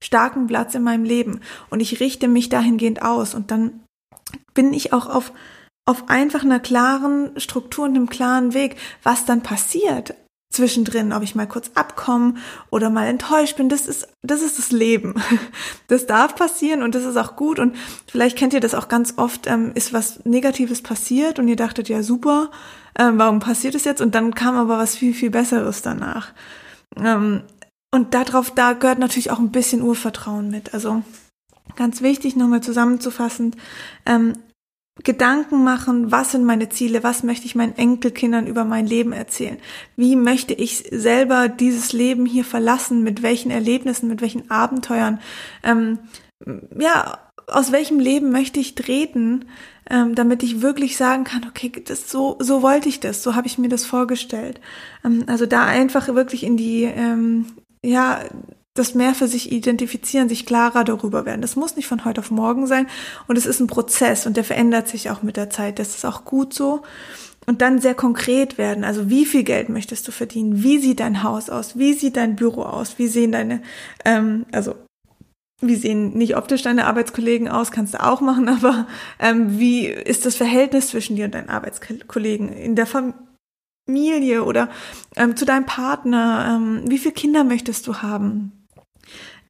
starken 0.03 0.49
Platz 0.49 0.75
in 0.75 0.83
meinem 0.83 1.05
Leben. 1.05 1.41
Und 1.71 1.81
ich 1.81 2.01
richte 2.01 2.29
mich 2.29 2.49
dahingehend 2.49 3.03
aus 3.03 3.35
und 3.35 3.51
dann 3.51 3.81
bin 4.55 4.73
ich 4.73 4.93
auch 4.93 5.07
auf 5.07 5.33
auf 5.89 6.11
einfach 6.11 6.43
einer 6.43 6.61
klaren 6.61 7.31
Struktur 7.41 7.87
und 7.87 7.97
einem 7.97 8.11
klaren 8.11 8.53
Weg, 8.53 8.77
was 9.03 9.25
dann 9.25 9.43
passiert 9.43 10.15
zwischendrin, 10.51 11.15
ob 11.15 11.23
ich 11.23 11.35
mal 11.35 11.47
kurz 11.47 11.71
abkomme 11.75 12.35
oder 12.71 12.91
mal 12.91 13.07
enttäuscht 13.07 13.57
bin, 13.57 13.71
das 13.71 13.87
ist, 13.87 14.09
das 14.23 14.43
ist 14.43 14.59
das 14.59 14.71
Leben. 14.71 15.15
Das 15.89 16.07
darf 16.07 16.35
passieren 16.35 16.83
und 16.83 16.95
das 16.95 17.05
ist 17.05 17.17
auch 17.17 17.35
gut 17.35 17.59
und 17.59 17.75
vielleicht 18.07 18.37
kennt 18.37 18.53
ihr 18.53 18.61
das 18.61 18.75
auch 18.75 18.89
ganz 18.89 19.15
oft, 19.17 19.47
ähm, 19.47 19.73
ist 19.75 19.95
was 19.95 20.23
Negatives 20.27 20.83
passiert 20.83 21.39
und 21.39 21.49
ihr 21.49 21.57
dachtet, 21.57 21.89
ja 21.89 22.03
super, 22.03 22.51
ähm, 22.99 23.17
warum 23.17 23.41
passiert 23.41 23.75
es 23.75 23.85
jetzt? 23.85 24.03
Und 24.03 24.15
dann 24.15 24.35
kam 24.35 24.57
aber 24.57 24.77
was 24.77 24.95
viel, 24.95 25.15
viel 25.15 25.31
Besseres 25.31 25.81
danach. 25.81 26.33
Ähm, 27.03 27.41
und 27.91 28.13
darauf, 28.13 28.51
da 28.51 28.75
gehört 28.75 28.99
natürlich 28.99 29.31
auch 29.31 29.39
ein 29.39 29.51
bisschen 29.51 29.81
Urvertrauen 29.81 30.51
mit. 30.51 30.75
Also 30.75 31.03
ganz 31.77 32.03
wichtig, 32.03 32.37
nochmal 32.37 32.61
zusammenzufassen, 32.61 33.57
ähm, 34.05 34.35
Gedanken 35.05 35.63
machen, 35.63 36.11
was 36.11 36.33
sind 36.33 36.45
meine 36.45 36.69
Ziele, 36.69 37.03
was 37.03 37.23
möchte 37.23 37.47
ich 37.47 37.55
meinen 37.55 37.77
Enkelkindern 37.77 38.47
über 38.47 38.65
mein 38.65 38.87
Leben 38.87 39.13
erzählen, 39.13 39.59
wie 39.97 40.17
möchte 40.17 40.55
ich 40.55 40.85
selber 40.91 41.49
dieses 41.49 41.93
Leben 41.93 42.27
hier 42.27 42.45
verlassen, 42.45 43.03
mit 43.03 43.23
welchen 43.23 43.51
Erlebnissen, 43.51 44.09
mit 44.09 44.21
welchen 44.21 44.51
Abenteuern, 44.51 45.21
ähm, 45.63 45.99
ja, 46.79 47.19
aus 47.47 47.73
welchem 47.73 47.99
Leben 47.99 48.31
möchte 48.31 48.61
ich 48.61 48.75
treten, 48.75 49.47
ähm, 49.89 50.15
damit 50.15 50.43
ich 50.43 50.61
wirklich 50.61 50.97
sagen 50.97 51.25
kann, 51.25 51.47
okay, 51.49 51.73
das 51.87 52.11
so 52.11 52.37
so 52.41 52.63
wollte 52.63 52.89
ich 52.89 53.01
das, 53.01 53.23
so 53.23 53.35
habe 53.35 53.47
ich 53.47 53.57
mir 53.57 53.69
das 53.69 53.85
vorgestellt. 53.87 54.61
Ähm, 55.05 55.25
also 55.29 55.47
da 55.47 55.65
einfach 55.65 56.09
wirklich 56.09 56.45
in 56.45 56.57
die 56.57 56.83
ähm, 56.85 57.47
ja 57.83 58.21
das 58.79 58.95
mehr 58.95 59.15
für 59.15 59.29
sich 59.29 59.53
identifizieren, 59.53 60.29
sich 60.29 60.47
klarer 60.47 60.85
darüber 60.85 61.27
werden. 61.27 61.43
Das 61.43 61.57
muss 61.57 61.77
nicht 61.77 61.87
von 61.87 62.05
heute 62.05 62.21
auf 62.21 62.31
morgen 62.31 62.67
sein 62.67 62.87
und 63.27 63.37
es 63.37 63.47
ist 63.47 63.61
ein 63.61 63.67
Prozess 63.67 64.27
und 64.27 64.37
der 64.37 64.45
verändert 64.45 64.89
sich 64.89 65.11
auch 65.11 65.23
mit 65.23 65.37
der 65.37 65.51
Zeit. 65.51 65.79
Das 65.79 65.95
ist 65.95 66.05
auch 66.05 66.25
gut 66.25 66.55
so. 66.55 66.83
Und 67.47 67.63
dann 67.63 67.81
sehr 67.81 67.95
konkret 67.95 68.59
werden. 68.59 68.85
Also 68.85 69.09
wie 69.09 69.25
viel 69.25 69.43
Geld 69.43 69.71
möchtest 69.71 70.07
du 70.07 70.13
verdienen? 70.13 70.63
Wie 70.63 70.77
sieht 70.77 71.01
dein 71.01 71.23
Haus 71.23 71.49
aus? 71.49 71.79
Wie 71.79 71.95
sieht 71.95 72.19
dein 72.19 72.37
Büro 72.37 72.63
aus? 72.63 72.99
Wie 72.99 73.09
sehen 73.09 73.33
deine, 73.33 73.63
ähm, 74.05 74.45
also 74.53 74.75
wie 75.61 75.77
sehen 75.77 76.11
nicht 76.11 76.37
optisch 76.37 76.63
deine 76.63 76.87
Arbeitskollegen 76.87 77.49
aus, 77.49 77.71
kannst 77.71 77.95
du 77.95 78.05
auch 78.05 78.21
machen, 78.21 78.49
aber 78.51 78.87
ähm, 79.19 79.59
wie 79.59 79.87
ist 79.87 80.27
das 80.27 80.37
Verhältnis 80.37 80.89
zwischen 80.89 81.17
dir 81.17 81.25
und 81.25 81.35
deinen 81.35 81.49
Arbeitskollegen 81.49 82.53
in 82.53 82.77
der 82.77 82.87
Familie 82.87 84.45
oder 84.45 84.69
ähm, 85.17 85.35
zu 85.35 85.45
deinem 85.45 85.67
Partner? 85.67 86.55
Ähm, 86.55 86.83
wie 86.87 86.99
viele 86.99 87.15
Kinder 87.15 87.45
möchtest 87.45 87.87
du 87.87 88.03
haben? 88.03 88.58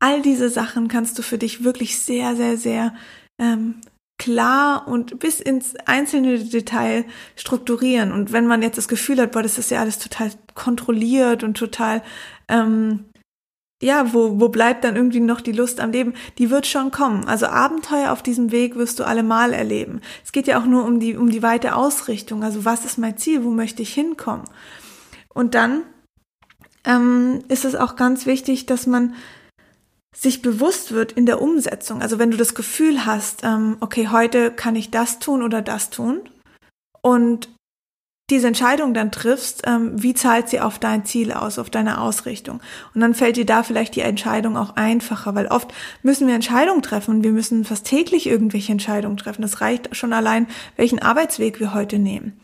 All 0.00 0.22
diese 0.22 0.48
Sachen 0.48 0.88
kannst 0.88 1.18
du 1.18 1.22
für 1.22 1.38
dich 1.38 1.64
wirklich 1.64 1.98
sehr, 1.98 2.36
sehr, 2.36 2.56
sehr 2.56 2.94
ähm, 3.38 3.80
klar 4.18 4.86
und 4.88 5.18
bis 5.20 5.40
ins 5.40 5.76
einzelne 5.86 6.38
Detail 6.38 7.04
strukturieren. 7.36 8.12
Und 8.12 8.32
wenn 8.32 8.46
man 8.46 8.62
jetzt 8.62 8.78
das 8.78 8.88
Gefühl 8.88 9.20
hat, 9.20 9.32
boah, 9.32 9.42
das 9.42 9.58
ist 9.58 9.70
ja 9.70 9.80
alles 9.80 9.98
total 9.98 10.30
kontrolliert 10.54 11.44
und 11.44 11.56
total, 11.56 12.02
ähm, 12.48 13.04
ja, 13.80 14.12
wo, 14.12 14.40
wo 14.40 14.48
bleibt 14.48 14.82
dann 14.82 14.96
irgendwie 14.96 15.20
noch 15.20 15.40
die 15.40 15.52
Lust 15.52 15.78
am 15.78 15.92
Leben? 15.92 16.14
Die 16.38 16.50
wird 16.50 16.66
schon 16.66 16.90
kommen. 16.90 17.26
Also 17.26 17.46
Abenteuer 17.46 18.10
auf 18.10 18.24
diesem 18.24 18.50
Weg 18.50 18.74
wirst 18.74 18.98
du 18.98 19.04
allemal 19.04 19.52
erleben. 19.52 20.00
Es 20.24 20.32
geht 20.32 20.48
ja 20.48 20.60
auch 20.60 20.66
nur 20.66 20.84
um 20.84 20.98
die, 20.98 21.16
um 21.16 21.30
die 21.30 21.44
weite 21.44 21.76
Ausrichtung. 21.76 22.42
Also 22.42 22.64
was 22.64 22.84
ist 22.84 22.98
mein 22.98 23.16
Ziel? 23.16 23.44
Wo 23.44 23.50
möchte 23.50 23.82
ich 23.82 23.94
hinkommen? 23.94 24.44
Und 25.32 25.54
dann 25.54 25.84
ähm, 26.84 27.44
ist 27.46 27.64
es 27.64 27.76
auch 27.76 27.94
ganz 27.94 28.26
wichtig, 28.26 28.66
dass 28.66 28.88
man 28.88 29.14
sich 30.18 30.42
bewusst 30.42 30.90
wird 30.90 31.12
in 31.12 31.26
der 31.26 31.40
Umsetzung. 31.40 32.02
Also 32.02 32.18
wenn 32.18 32.32
du 32.32 32.36
das 32.36 32.54
Gefühl 32.56 33.06
hast, 33.06 33.44
ähm, 33.44 33.76
okay, 33.78 34.08
heute 34.08 34.50
kann 34.50 34.74
ich 34.74 34.90
das 34.90 35.20
tun 35.20 35.44
oder 35.44 35.62
das 35.62 35.90
tun 35.90 36.28
und 37.02 37.48
diese 38.30 38.48
Entscheidung 38.48 38.92
dann 38.92 39.12
triffst, 39.12 39.62
ähm, 39.64 40.02
wie 40.02 40.12
zahlt 40.14 40.48
sie 40.50 40.60
auf 40.60 40.78
dein 40.78 41.06
Ziel 41.06 41.32
aus, 41.32 41.58
auf 41.58 41.70
deine 41.70 42.00
Ausrichtung. 42.00 42.60
Und 42.94 43.00
dann 43.00 43.14
fällt 43.14 43.36
dir 43.36 43.46
da 43.46 43.62
vielleicht 43.62 43.94
die 43.96 44.02
Entscheidung 44.02 44.56
auch 44.56 44.76
einfacher, 44.76 45.34
weil 45.34 45.46
oft 45.46 45.72
müssen 46.02 46.26
wir 46.26 46.34
Entscheidungen 46.34 46.82
treffen 46.82 47.16
und 47.16 47.22
wir 47.22 47.32
müssen 47.32 47.64
fast 47.64 47.86
täglich 47.86 48.26
irgendwelche 48.26 48.72
Entscheidungen 48.72 49.16
treffen. 49.16 49.42
Das 49.42 49.62
reicht 49.62 49.96
schon 49.96 50.12
allein, 50.12 50.46
welchen 50.76 50.98
Arbeitsweg 50.98 51.58
wir 51.58 51.72
heute 51.72 51.98
nehmen. 51.98 52.38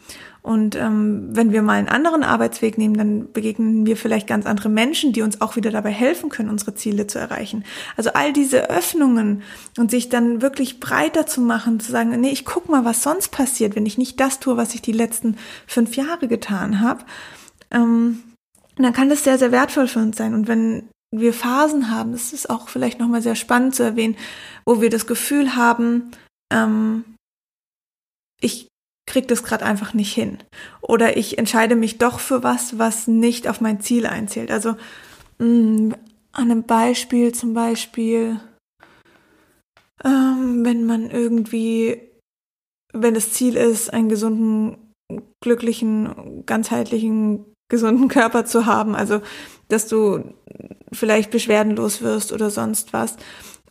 Und 0.44 0.76
ähm, 0.76 1.28
wenn 1.30 1.52
wir 1.52 1.62
mal 1.62 1.78
einen 1.78 1.88
anderen 1.88 2.22
Arbeitsweg 2.22 2.76
nehmen, 2.76 2.98
dann 2.98 3.32
begegnen 3.32 3.86
wir 3.86 3.96
vielleicht 3.96 4.26
ganz 4.26 4.44
andere 4.44 4.68
Menschen, 4.68 5.14
die 5.14 5.22
uns 5.22 5.40
auch 5.40 5.56
wieder 5.56 5.70
dabei 5.70 5.90
helfen 5.90 6.28
können, 6.28 6.50
unsere 6.50 6.74
Ziele 6.74 7.06
zu 7.06 7.18
erreichen. 7.18 7.64
Also 7.96 8.10
all 8.12 8.30
diese 8.34 8.68
Öffnungen 8.68 9.42
und 9.78 9.90
sich 9.90 10.10
dann 10.10 10.42
wirklich 10.42 10.80
breiter 10.80 11.26
zu 11.26 11.40
machen, 11.40 11.80
zu 11.80 11.90
sagen, 11.90 12.20
nee, 12.20 12.28
ich 12.28 12.44
guck 12.44 12.68
mal, 12.68 12.84
was 12.84 13.02
sonst 13.02 13.30
passiert, 13.30 13.74
wenn 13.74 13.86
ich 13.86 13.96
nicht 13.96 14.20
das 14.20 14.38
tue, 14.38 14.58
was 14.58 14.74
ich 14.74 14.82
die 14.82 14.92
letzten 14.92 15.38
fünf 15.66 15.96
Jahre 15.96 16.28
getan 16.28 16.82
habe. 16.82 17.06
Ähm, 17.70 18.22
dann 18.76 18.92
kann 18.92 19.08
das 19.08 19.24
sehr, 19.24 19.38
sehr 19.38 19.50
wertvoll 19.50 19.88
für 19.88 20.00
uns 20.00 20.18
sein. 20.18 20.34
Und 20.34 20.46
wenn 20.46 20.90
wir 21.10 21.32
Phasen 21.32 21.90
haben, 21.90 22.12
das 22.12 22.34
ist 22.34 22.50
auch 22.50 22.68
vielleicht 22.68 23.00
nochmal 23.00 23.22
sehr 23.22 23.36
spannend 23.36 23.74
zu 23.74 23.82
erwähnen, 23.82 24.16
wo 24.66 24.82
wir 24.82 24.90
das 24.90 25.06
Gefühl 25.06 25.56
haben, 25.56 26.10
ähm, 26.52 27.04
ich 28.42 28.68
krieg 29.06 29.28
das 29.28 29.42
gerade 29.42 29.64
einfach 29.64 29.94
nicht 29.94 30.12
hin. 30.12 30.38
Oder 30.80 31.16
ich 31.16 31.38
entscheide 31.38 31.76
mich 31.76 31.98
doch 31.98 32.20
für 32.20 32.42
was, 32.42 32.78
was 32.78 33.06
nicht 33.06 33.48
auf 33.48 33.60
mein 33.60 33.80
Ziel 33.80 34.06
einzählt. 34.06 34.50
Also 34.50 34.76
mh, 35.38 35.46
mm, 35.46 35.94
an 36.32 36.50
einem 36.50 36.64
Beispiel 36.64 37.32
zum 37.32 37.54
Beispiel, 37.54 38.40
ähm, 40.04 40.64
wenn 40.64 40.84
man 40.84 41.10
irgendwie, 41.10 42.00
wenn 42.92 43.14
das 43.14 43.32
Ziel 43.32 43.56
ist, 43.56 43.92
einen 43.92 44.08
gesunden, 44.08 44.92
glücklichen, 45.40 46.44
ganzheitlichen, 46.44 47.44
gesunden 47.70 48.08
Körper 48.08 48.44
zu 48.46 48.66
haben, 48.66 48.94
also 48.96 49.20
dass 49.68 49.86
du 49.86 50.34
vielleicht 50.92 51.30
beschwerdenlos 51.30 52.02
wirst 52.02 52.32
oder 52.32 52.50
sonst 52.50 52.92
was. 52.92 53.16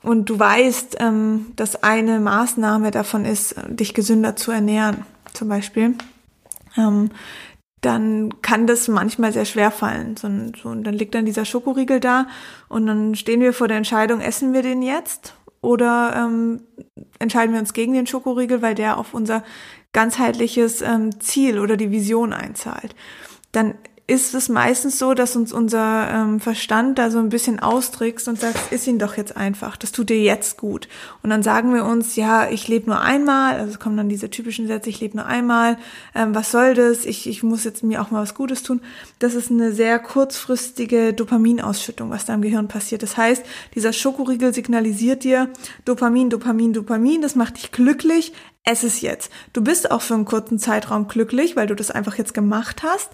Und 0.01 0.29
du 0.29 0.37
weißt, 0.37 0.97
ähm, 0.99 1.47
dass 1.55 1.83
eine 1.83 2.19
Maßnahme 2.19 2.91
davon 2.91 3.25
ist, 3.25 3.55
dich 3.67 3.93
gesünder 3.93 4.35
zu 4.35 4.51
ernähren 4.51 5.05
zum 5.33 5.49
Beispiel, 5.49 5.95
ähm, 6.77 7.09
dann 7.81 8.41
kann 8.41 8.65
das 8.65 8.87
manchmal 8.87 9.33
sehr 9.33 9.45
schwer 9.45 9.69
fallen. 9.69 10.15
So, 10.15 10.29
so, 10.61 10.69
und 10.69 10.83
dann 10.83 10.93
liegt 10.93 11.15
dann 11.15 11.25
dieser 11.25 11.45
Schokoriegel 11.45 11.99
da 11.99 12.27
und 12.69 12.87
dann 12.87 13.15
stehen 13.15 13.41
wir 13.41 13.53
vor 13.53 13.67
der 13.67 13.77
Entscheidung, 13.77 14.21
essen 14.21 14.53
wir 14.53 14.61
den 14.61 14.81
jetzt 14.81 15.35
oder 15.61 16.13
ähm, 16.15 16.61
entscheiden 17.19 17.53
wir 17.53 17.59
uns 17.59 17.73
gegen 17.73 17.93
den 17.93 18.07
Schokoriegel, 18.07 18.61
weil 18.61 18.75
der 18.75 18.97
auf 18.97 19.13
unser 19.13 19.43
ganzheitliches 19.91 20.81
ähm, 20.81 21.19
Ziel 21.19 21.59
oder 21.59 21.77
die 21.77 21.91
Vision 21.91 22.33
einzahlt. 22.33 22.95
Dann 23.51 23.75
ist 24.05 24.35
es 24.35 24.49
meistens 24.49 24.99
so, 24.99 25.13
dass 25.13 25.37
uns 25.37 25.53
unser 25.53 26.09
ähm, 26.11 26.41
Verstand 26.41 26.99
da 26.99 27.09
so 27.09 27.19
ein 27.19 27.29
bisschen 27.29 27.61
austrickst 27.61 28.27
und 28.27 28.37
sagt, 28.37 28.73
ist 28.73 28.85
ihn 28.85 28.99
doch 28.99 29.15
jetzt 29.15 29.37
einfach, 29.37 29.77
das 29.77 29.93
tut 29.93 30.09
dir 30.09 30.21
jetzt 30.21 30.57
gut. 30.57 30.89
Und 31.21 31.29
dann 31.29 31.41
sagen 31.41 31.73
wir 31.73 31.85
uns, 31.85 32.17
ja, 32.17 32.49
ich 32.49 32.67
lebe 32.67 32.87
nur 32.87 32.99
einmal, 32.99 33.55
also 33.55 33.79
kommen 33.79 33.95
dann 33.95 34.09
diese 34.09 34.29
typischen 34.29 34.67
Sätze, 34.67 34.89
ich 34.89 34.99
lebe 34.99 35.15
nur 35.15 35.25
einmal, 35.25 35.77
ähm, 36.15 36.35
was 36.35 36.51
soll 36.51 36.73
das, 36.73 37.05
ich, 37.05 37.29
ich 37.29 37.43
muss 37.43 37.63
jetzt 37.63 37.81
mir 37.81 38.01
auch 38.01 38.11
mal 38.11 38.21
was 38.21 38.35
Gutes 38.35 38.61
tun. 38.61 38.81
Das 39.19 39.35
ist 39.35 39.49
eine 39.49 39.71
sehr 39.71 39.99
kurzfristige 39.99 41.13
Dopaminausschüttung, 41.13 42.09
was 42.09 42.25
da 42.25 42.33
im 42.33 42.41
Gehirn 42.41 42.67
passiert. 42.67 43.03
Das 43.03 43.15
heißt, 43.15 43.45
dieser 43.73 43.93
Schokoriegel 43.93 44.53
signalisiert 44.53 45.23
dir 45.23 45.47
Dopamin, 45.85 46.29
Dopamin, 46.29 46.73
Dopamin, 46.73 47.21
das 47.21 47.35
macht 47.35 47.55
dich 47.55 47.71
glücklich, 47.71 48.33
es 48.65 48.83
ist 48.83 49.01
jetzt. 49.01 49.31
Du 49.53 49.61
bist 49.61 49.91
auch 49.91 50.01
für 50.01 50.13
einen 50.13 50.25
kurzen 50.25 50.59
Zeitraum 50.59 51.07
glücklich, 51.07 51.55
weil 51.55 51.67
du 51.67 51.75
das 51.75 51.89
einfach 51.89 52.17
jetzt 52.17 52.33
gemacht 52.33 52.83
hast. 52.83 53.09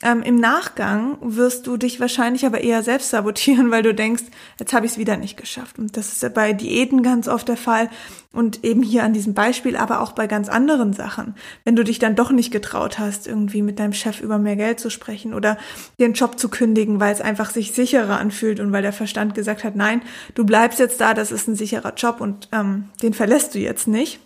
Ähm, 0.00 0.22
Im 0.22 0.36
Nachgang 0.36 1.18
wirst 1.22 1.66
du 1.66 1.76
dich 1.76 1.98
wahrscheinlich 1.98 2.46
aber 2.46 2.60
eher 2.60 2.84
selbst 2.84 3.10
sabotieren, 3.10 3.70
weil 3.72 3.82
du 3.82 3.92
denkst, 3.92 4.22
jetzt 4.60 4.72
habe 4.72 4.86
ich 4.86 4.92
es 4.92 4.98
wieder 4.98 5.16
nicht 5.16 5.36
geschafft. 5.36 5.78
Und 5.78 5.96
das 5.96 6.12
ist 6.12 6.22
ja 6.22 6.28
bei 6.28 6.52
Diäten 6.52 7.02
ganz 7.02 7.26
oft 7.26 7.48
der 7.48 7.56
Fall 7.56 7.90
und 8.32 8.64
eben 8.64 8.82
hier 8.82 9.02
an 9.02 9.12
diesem 9.12 9.34
Beispiel, 9.34 9.76
aber 9.76 10.00
auch 10.00 10.12
bei 10.12 10.28
ganz 10.28 10.48
anderen 10.48 10.92
Sachen. 10.92 11.34
Wenn 11.64 11.74
du 11.74 11.82
dich 11.82 11.98
dann 11.98 12.14
doch 12.14 12.30
nicht 12.30 12.52
getraut 12.52 13.00
hast, 13.00 13.26
irgendwie 13.26 13.60
mit 13.60 13.80
deinem 13.80 13.92
Chef 13.92 14.20
über 14.20 14.38
mehr 14.38 14.54
Geld 14.54 14.78
zu 14.78 14.88
sprechen 14.88 15.34
oder 15.34 15.58
den 15.98 16.12
Job 16.12 16.38
zu 16.38 16.48
kündigen, 16.48 17.00
weil 17.00 17.12
es 17.12 17.20
einfach 17.20 17.50
sich 17.50 17.72
sicherer 17.72 18.20
anfühlt 18.20 18.60
und 18.60 18.70
weil 18.70 18.82
der 18.82 18.92
Verstand 18.92 19.34
gesagt 19.34 19.64
hat, 19.64 19.74
nein, 19.74 20.02
du 20.36 20.46
bleibst 20.46 20.78
jetzt 20.78 21.00
da, 21.00 21.12
das 21.12 21.32
ist 21.32 21.48
ein 21.48 21.56
sicherer 21.56 21.94
Job 21.94 22.20
und 22.20 22.48
ähm, 22.52 22.84
den 23.02 23.14
verlässt 23.14 23.56
du 23.56 23.58
jetzt 23.58 23.88
nicht 23.88 24.20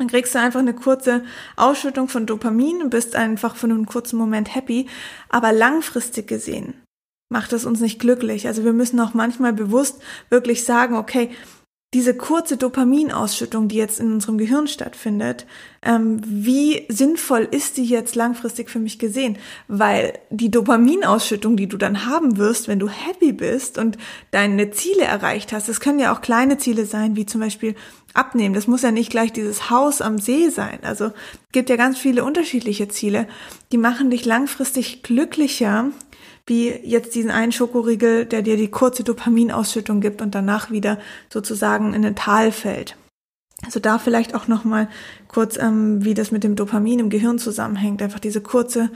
dann 0.00 0.08
kriegst 0.08 0.34
du 0.34 0.40
einfach 0.40 0.60
eine 0.60 0.74
kurze 0.74 1.22
Ausschüttung 1.56 2.08
von 2.08 2.26
Dopamin 2.26 2.82
und 2.82 2.90
bist 2.90 3.14
einfach 3.14 3.54
für 3.54 3.66
einen 3.66 3.86
kurzen 3.86 4.16
Moment 4.16 4.54
happy. 4.54 4.88
Aber 5.28 5.52
langfristig 5.52 6.26
gesehen 6.26 6.74
macht 7.28 7.52
es 7.52 7.64
uns 7.64 7.80
nicht 7.80 8.00
glücklich. 8.00 8.46
Also 8.46 8.64
wir 8.64 8.72
müssen 8.72 8.98
auch 8.98 9.14
manchmal 9.14 9.52
bewusst 9.52 10.02
wirklich 10.30 10.64
sagen, 10.64 10.96
okay, 10.96 11.30
diese 11.92 12.14
kurze 12.14 12.56
Dopaminausschüttung, 12.56 13.66
die 13.66 13.76
jetzt 13.76 13.98
in 13.98 14.12
unserem 14.12 14.38
Gehirn 14.38 14.68
stattfindet, 14.68 15.44
ähm, 15.82 16.20
wie 16.24 16.86
sinnvoll 16.88 17.48
ist 17.50 17.78
die 17.78 17.84
jetzt 17.84 18.14
langfristig 18.14 18.70
für 18.70 18.78
mich 18.78 19.00
gesehen? 19.00 19.38
Weil 19.66 20.12
die 20.30 20.52
Dopaminausschüttung, 20.52 21.56
die 21.56 21.66
du 21.66 21.76
dann 21.76 22.06
haben 22.06 22.36
wirst, 22.36 22.68
wenn 22.68 22.78
du 22.78 22.88
happy 22.88 23.32
bist 23.32 23.76
und 23.76 23.98
deine 24.30 24.70
Ziele 24.70 25.02
erreicht 25.02 25.52
hast, 25.52 25.68
das 25.68 25.80
können 25.80 25.98
ja 25.98 26.14
auch 26.14 26.20
kleine 26.20 26.58
Ziele 26.58 26.86
sein, 26.86 27.16
wie 27.16 27.26
zum 27.26 27.40
Beispiel 27.40 27.74
abnehmen. 28.14 28.54
Das 28.54 28.68
muss 28.68 28.82
ja 28.82 28.92
nicht 28.92 29.10
gleich 29.10 29.32
dieses 29.32 29.68
Haus 29.68 30.00
am 30.00 30.18
See 30.18 30.48
sein. 30.48 30.78
Also 30.82 31.10
gibt 31.50 31.70
ja 31.70 31.76
ganz 31.76 31.98
viele 31.98 32.22
unterschiedliche 32.24 32.86
Ziele, 32.86 33.26
die 33.72 33.78
machen 33.78 34.10
dich 34.10 34.24
langfristig 34.24 35.02
glücklicher 35.02 35.90
wie 36.50 36.68
jetzt 36.68 37.14
diesen 37.14 37.30
einen 37.30 37.52
Schokoriegel, 37.52 38.26
der 38.26 38.42
dir 38.42 38.56
die 38.56 38.68
kurze 38.68 39.04
Dopaminausschüttung 39.04 40.00
gibt 40.00 40.20
und 40.20 40.34
danach 40.34 40.70
wieder 40.72 40.98
sozusagen 41.32 41.94
in 41.94 42.04
ein 42.04 42.16
Tal 42.16 42.50
fällt. 42.50 42.96
Also 43.64 43.78
da 43.78 43.98
vielleicht 43.98 44.34
auch 44.34 44.48
noch 44.48 44.64
mal 44.64 44.88
kurz, 45.28 45.56
ähm, 45.56 46.04
wie 46.04 46.12
das 46.12 46.32
mit 46.32 46.42
dem 46.42 46.56
Dopamin 46.56 46.98
im 46.98 47.08
Gehirn 47.08 47.38
zusammenhängt. 47.38 48.02
Einfach 48.02 48.18
diese 48.18 48.40
kurze 48.40 48.90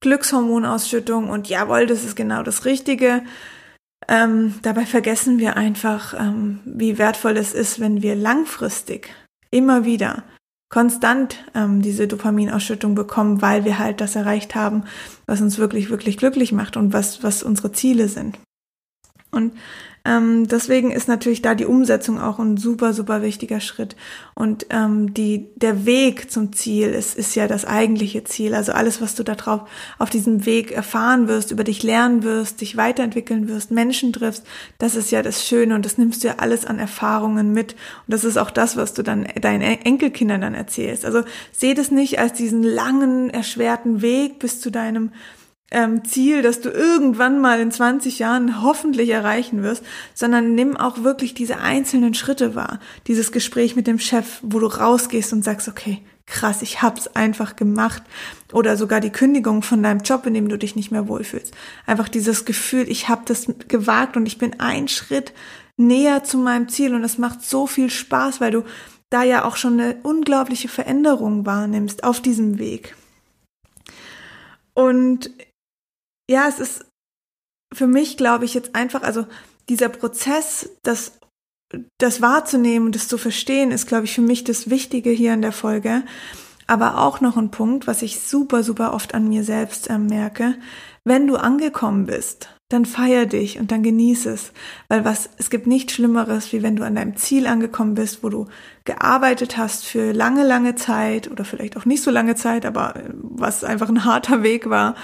Glückshormonausschüttung 0.00 1.30
und 1.30 1.48
jawohl, 1.48 1.86
das 1.86 2.04
ist 2.04 2.14
genau 2.14 2.42
das 2.42 2.64
Richtige. 2.66 3.22
ähm, 4.06 4.54
dabei 4.62 4.86
vergessen 4.86 5.38
wir 5.38 5.56
einfach, 5.56 6.14
ähm, 6.14 6.60
wie 6.64 6.98
wertvoll 6.98 7.36
es 7.36 7.52
ist, 7.54 7.80
wenn 7.80 8.02
wir 8.02 8.14
langfristig 8.16 9.10
immer 9.50 9.84
wieder 9.84 10.24
konstant 10.68 11.44
ähm, 11.54 11.80
diese 11.80 12.06
Dopaminausschüttung 12.06 12.94
bekommen, 12.94 13.40
weil 13.40 13.64
wir 13.64 13.78
halt 13.78 14.00
das 14.00 14.14
erreicht 14.14 14.54
haben, 14.54 14.84
was 15.28 15.42
uns 15.42 15.58
wirklich, 15.58 15.90
wirklich 15.90 16.16
glücklich 16.16 16.50
macht 16.52 16.76
und 16.76 16.92
was, 16.92 17.22
was 17.22 17.44
unsere 17.44 17.70
Ziele 17.70 18.08
sind. 18.08 18.38
Und 19.30 19.52
ähm, 20.08 20.48
deswegen 20.48 20.90
ist 20.90 21.06
natürlich 21.06 21.42
da 21.42 21.54
die 21.54 21.66
Umsetzung 21.66 22.18
auch 22.18 22.38
ein 22.38 22.56
super, 22.56 22.94
super 22.94 23.20
wichtiger 23.20 23.60
Schritt. 23.60 23.94
Und 24.34 24.64
ähm, 24.70 25.12
die, 25.12 25.48
der 25.56 25.84
Weg 25.84 26.30
zum 26.30 26.54
Ziel 26.54 26.88
ist, 26.88 27.14
ist 27.14 27.36
ja 27.36 27.46
das 27.46 27.66
eigentliche 27.66 28.24
Ziel. 28.24 28.54
Also 28.54 28.72
alles, 28.72 29.02
was 29.02 29.14
du 29.14 29.22
da 29.22 29.34
drauf 29.34 29.68
auf 29.98 30.08
diesem 30.08 30.46
Weg 30.46 30.72
erfahren 30.72 31.28
wirst, 31.28 31.50
über 31.50 31.62
dich 31.62 31.82
lernen 31.82 32.22
wirst, 32.22 32.62
dich 32.62 32.78
weiterentwickeln 32.78 33.48
wirst, 33.48 33.70
Menschen 33.70 34.14
triffst, 34.14 34.44
das 34.78 34.94
ist 34.94 35.10
ja 35.10 35.20
das 35.20 35.46
Schöne 35.46 35.74
und 35.74 35.84
das 35.84 35.98
nimmst 35.98 36.24
du 36.24 36.28
ja 36.28 36.36
alles 36.38 36.64
an 36.64 36.78
Erfahrungen 36.78 37.52
mit. 37.52 37.72
Und 37.72 38.14
das 38.14 38.24
ist 38.24 38.38
auch 38.38 38.50
das, 38.50 38.78
was 38.78 38.94
du 38.94 39.02
dann 39.02 39.28
deinen 39.38 39.60
Enkelkindern 39.60 40.40
dann 40.40 40.54
erzählst. 40.54 41.04
Also 41.04 41.22
seh 41.52 41.74
das 41.74 41.90
nicht 41.90 42.18
als 42.18 42.32
diesen 42.32 42.62
langen, 42.62 43.28
erschwerten 43.28 44.00
Weg 44.00 44.38
bis 44.38 44.62
zu 44.62 44.70
deinem 44.70 45.10
ähm, 45.70 46.04
Ziel, 46.04 46.42
das 46.42 46.60
du 46.60 46.70
irgendwann 46.70 47.40
mal 47.40 47.60
in 47.60 47.70
20 47.70 48.18
Jahren 48.18 48.62
hoffentlich 48.62 49.10
erreichen 49.10 49.62
wirst, 49.62 49.84
sondern 50.14 50.54
nimm 50.54 50.76
auch 50.76 51.02
wirklich 51.02 51.34
diese 51.34 51.58
einzelnen 51.58 52.14
Schritte 52.14 52.54
wahr. 52.54 52.80
Dieses 53.06 53.32
Gespräch 53.32 53.76
mit 53.76 53.86
dem 53.86 53.98
Chef, 53.98 54.38
wo 54.42 54.60
du 54.60 54.66
rausgehst 54.66 55.32
und 55.32 55.44
sagst, 55.44 55.68
okay, 55.68 56.02
krass, 56.26 56.62
ich 56.62 56.82
hab's 56.82 57.08
einfach 57.08 57.56
gemacht. 57.56 58.02
Oder 58.52 58.76
sogar 58.76 59.00
die 59.00 59.10
Kündigung 59.10 59.62
von 59.62 59.82
deinem 59.82 60.00
Job, 60.00 60.26
in 60.26 60.34
dem 60.34 60.48
du 60.48 60.56
dich 60.56 60.76
nicht 60.76 60.90
mehr 60.90 61.08
wohlfühlst. 61.08 61.54
Einfach 61.86 62.08
dieses 62.08 62.44
Gefühl, 62.44 62.88
ich 62.88 63.08
habe 63.08 63.22
das 63.26 63.46
gewagt 63.68 64.16
und 64.16 64.26
ich 64.26 64.38
bin 64.38 64.60
einen 64.60 64.88
Schritt 64.88 65.32
näher 65.76 66.24
zu 66.24 66.38
meinem 66.38 66.68
Ziel 66.68 66.94
und 66.94 67.04
es 67.04 67.18
macht 67.18 67.42
so 67.42 67.66
viel 67.66 67.90
Spaß, 67.90 68.40
weil 68.40 68.50
du 68.52 68.64
da 69.10 69.22
ja 69.22 69.44
auch 69.44 69.56
schon 69.56 69.80
eine 69.80 69.96
unglaubliche 70.02 70.68
Veränderung 70.68 71.46
wahrnimmst 71.46 72.04
auf 72.04 72.20
diesem 72.20 72.58
Weg. 72.58 72.94
Und 74.74 75.30
ja, 76.28 76.48
es 76.48 76.58
ist 76.58 76.84
für 77.72 77.86
mich, 77.86 78.16
glaube 78.16 78.44
ich, 78.44 78.54
jetzt 78.54 78.74
einfach, 78.74 79.02
also 79.02 79.26
dieser 79.68 79.88
Prozess, 79.88 80.70
das, 80.82 81.18
das 81.98 82.22
wahrzunehmen 82.22 82.86
und 82.86 82.94
das 82.94 83.08
zu 83.08 83.18
verstehen, 83.18 83.70
ist, 83.70 83.86
glaube 83.86 84.04
ich, 84.04 84.14
für 84.14 84.22
mich 84.22 84.44
das 84.44 84.70
Wichtige 84.70 85.10
hier 85.10 85.34
in 85.34 85.42
der 85.42 85.52
Folge. 85.52 86.02
Aber 86.66 86.98
auch 86.98 87.20
noch 87.20 87.36
ein 87.36 87.50
Punkt, 87.50 87.86
was 87.86 88.02
ich 88.02 88.20
super, 88.20 88.62
super 88.62 88.92
oft 88.92 89.14
an 89.14 89.28
mir 89.28 89.42
selbst 89.42 89.88
äh, 89.88 89.98
merke. 89.98 90.58
Wenn 91.04 91.26
du 91.26 91.36
angekommen 91.36 92.06
bist, 92.06 92.50
dann 92.68 92.84
feier 92.84 93.24
dich 93.24 93.58
und 93.58 93.72
dann 93.72 93.82
genieß 93.82 94.26
es. 94.26 94.52
Weil 94.88 95.04
was, 95.04 95.30
es 95.38 95.48
gibt 95.48 95.66
nichts 95.66 95.94
Schlimmeres, 95.94 96.52
wie 96.52 96.62
wenn 96.62 96.76
du 96.76 96.84
an 96.84 96.96
deinem 96.96 97.16
Ziel 97.16 97.46
angekommen 97.46 97.94
bist, 97.94 98.22
wo 98.22 98.28
du 98.28 98.46
gearbeitet 98.84 99.56
hast 99.56 99.86
für 99.86 100.12
lange, 100.12 100.44
lange 100.44 100.74
Zeit 100.74 101.30
oder 101.30 101.46
vielleicht 101.46 101.78
auch 101.78 101.86
nicht 101.86 102.02
so 102.02 102.10
lange 102.10 102.34
Zeit, 102.34 102.66
aber 102.66 102.96
äh, 102.96 103.04
was 103.14 103.64
einfach 103.64 103.88
ein 103.88 104.04
harter 104.04 104.42
Weg 104.42 104.68
war, 104.68 104.96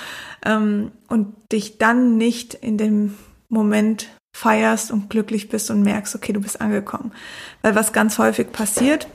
ähm, 0.44 0.92
und 1.08 1.34
dich 1.52 1.78
dann 1.78 2.18
nicht 2.18 2.52
in 2.54 2.76
dem 2.76 3.14
Moment 3.48 4.10
feierst 4.36 4.90
und 4.90 5.08
glücklich 5.08 5.48
bist 5.48 5.70
und 5.70 5.82
merkst, 5.82 6.14
okay, 6.14 6.32
du 6.32 6.40
bist 6.40 6.60
angekommen. 6.60 7.12
Weil 7.62 7.74
was 7.76 7.92
ganz 7.92 8.18
häufig 8.18 8.52
passiert, 8.52 9.06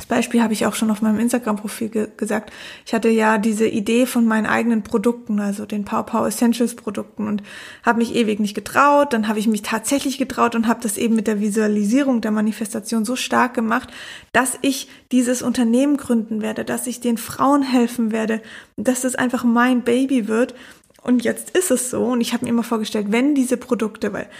das 0.00 0.06
Beispiel 0.06 0.42
habe 0.42 0.54
ich 0.54 0.64
auch 0.64 0.74
schon 0.74 0.90
auf 0.90 1.02
meinem 1.02 1.18
Instagram-Profil 1.18 1.90
ge 1.90 2.08
gesagt. 2.16 2.50
Ich 2.86 2.94
hatte 2.94 3.10
ja 3.10 3.36
diese 3.36 3.66
Idee 3.66 4.06
von 4.06 4.24
meinen 4.24 4.46
eigenen 4.46 4.82
Produkten, 4.82 5.40
also 5.40 5.66
den 5.66 5.84
Power 5.84 6.06
Power 6.06 6.26
Essentials 6.26 6.74
Produkten 6.74 7.28
und 7.28 7.42
habe 7.82 7.98
mich 7.98 8.14
ewig 8.14 8.40
nicht 8.40 8.54
getraut. 8.54 9.12
Dann 9.12 9.28
habe 9.28 9.38
ich 9.38 9.46
mich 9.46 9.60
tatsächlich 9.60 10.16
getraut 10.16 10.54
und 10.54 10.66
habe 10.66 10.80
das 10.82 10.96
eben 10.96 11.16
mit 11.16 11.26
der 11.26 11.42
Visualisierung 11.42 12.22
der 12.22 12.30
Manifestation 12.30 13.04
so 13.04 13.14
stark 13.14 13.52
gemacht, 13.52 13.90
dass 14.32 14.58
ich 14.62 14.88
dieses 15.12 15.42
Unternehmen 15.42 15.98
gründen 15.98 16.40
werde, 16.40 16.64
dass 16.64 16.86
ich 16.86 17.00
den 17.00 17.18
Frauen 17.18 17.62
helfen 17.62 18.10
werde, 18.10 18.40
dass 18.78 19.02
das 19.02 19.16
einfach 19.16 19.44
mein 19.44 19.82
Baby 19.82 20.28
wird. 20.28 20.54
Und 21.02 21.24
jetzt 21.24 21.50
ist 21.50 21.70
es 21.70 21.90
so 21.90 22.04
und 22.04 22.22
ich 22.22 22.32
habe 22.32 22.46
mir 22.46 22.50
immer 22.50 22.62
vorgestellt, 22.62 23.08
wenn 23.10 23.34
diese 23.34 23.58
Produkte, 23.58 24.14
weil 24.14 24.30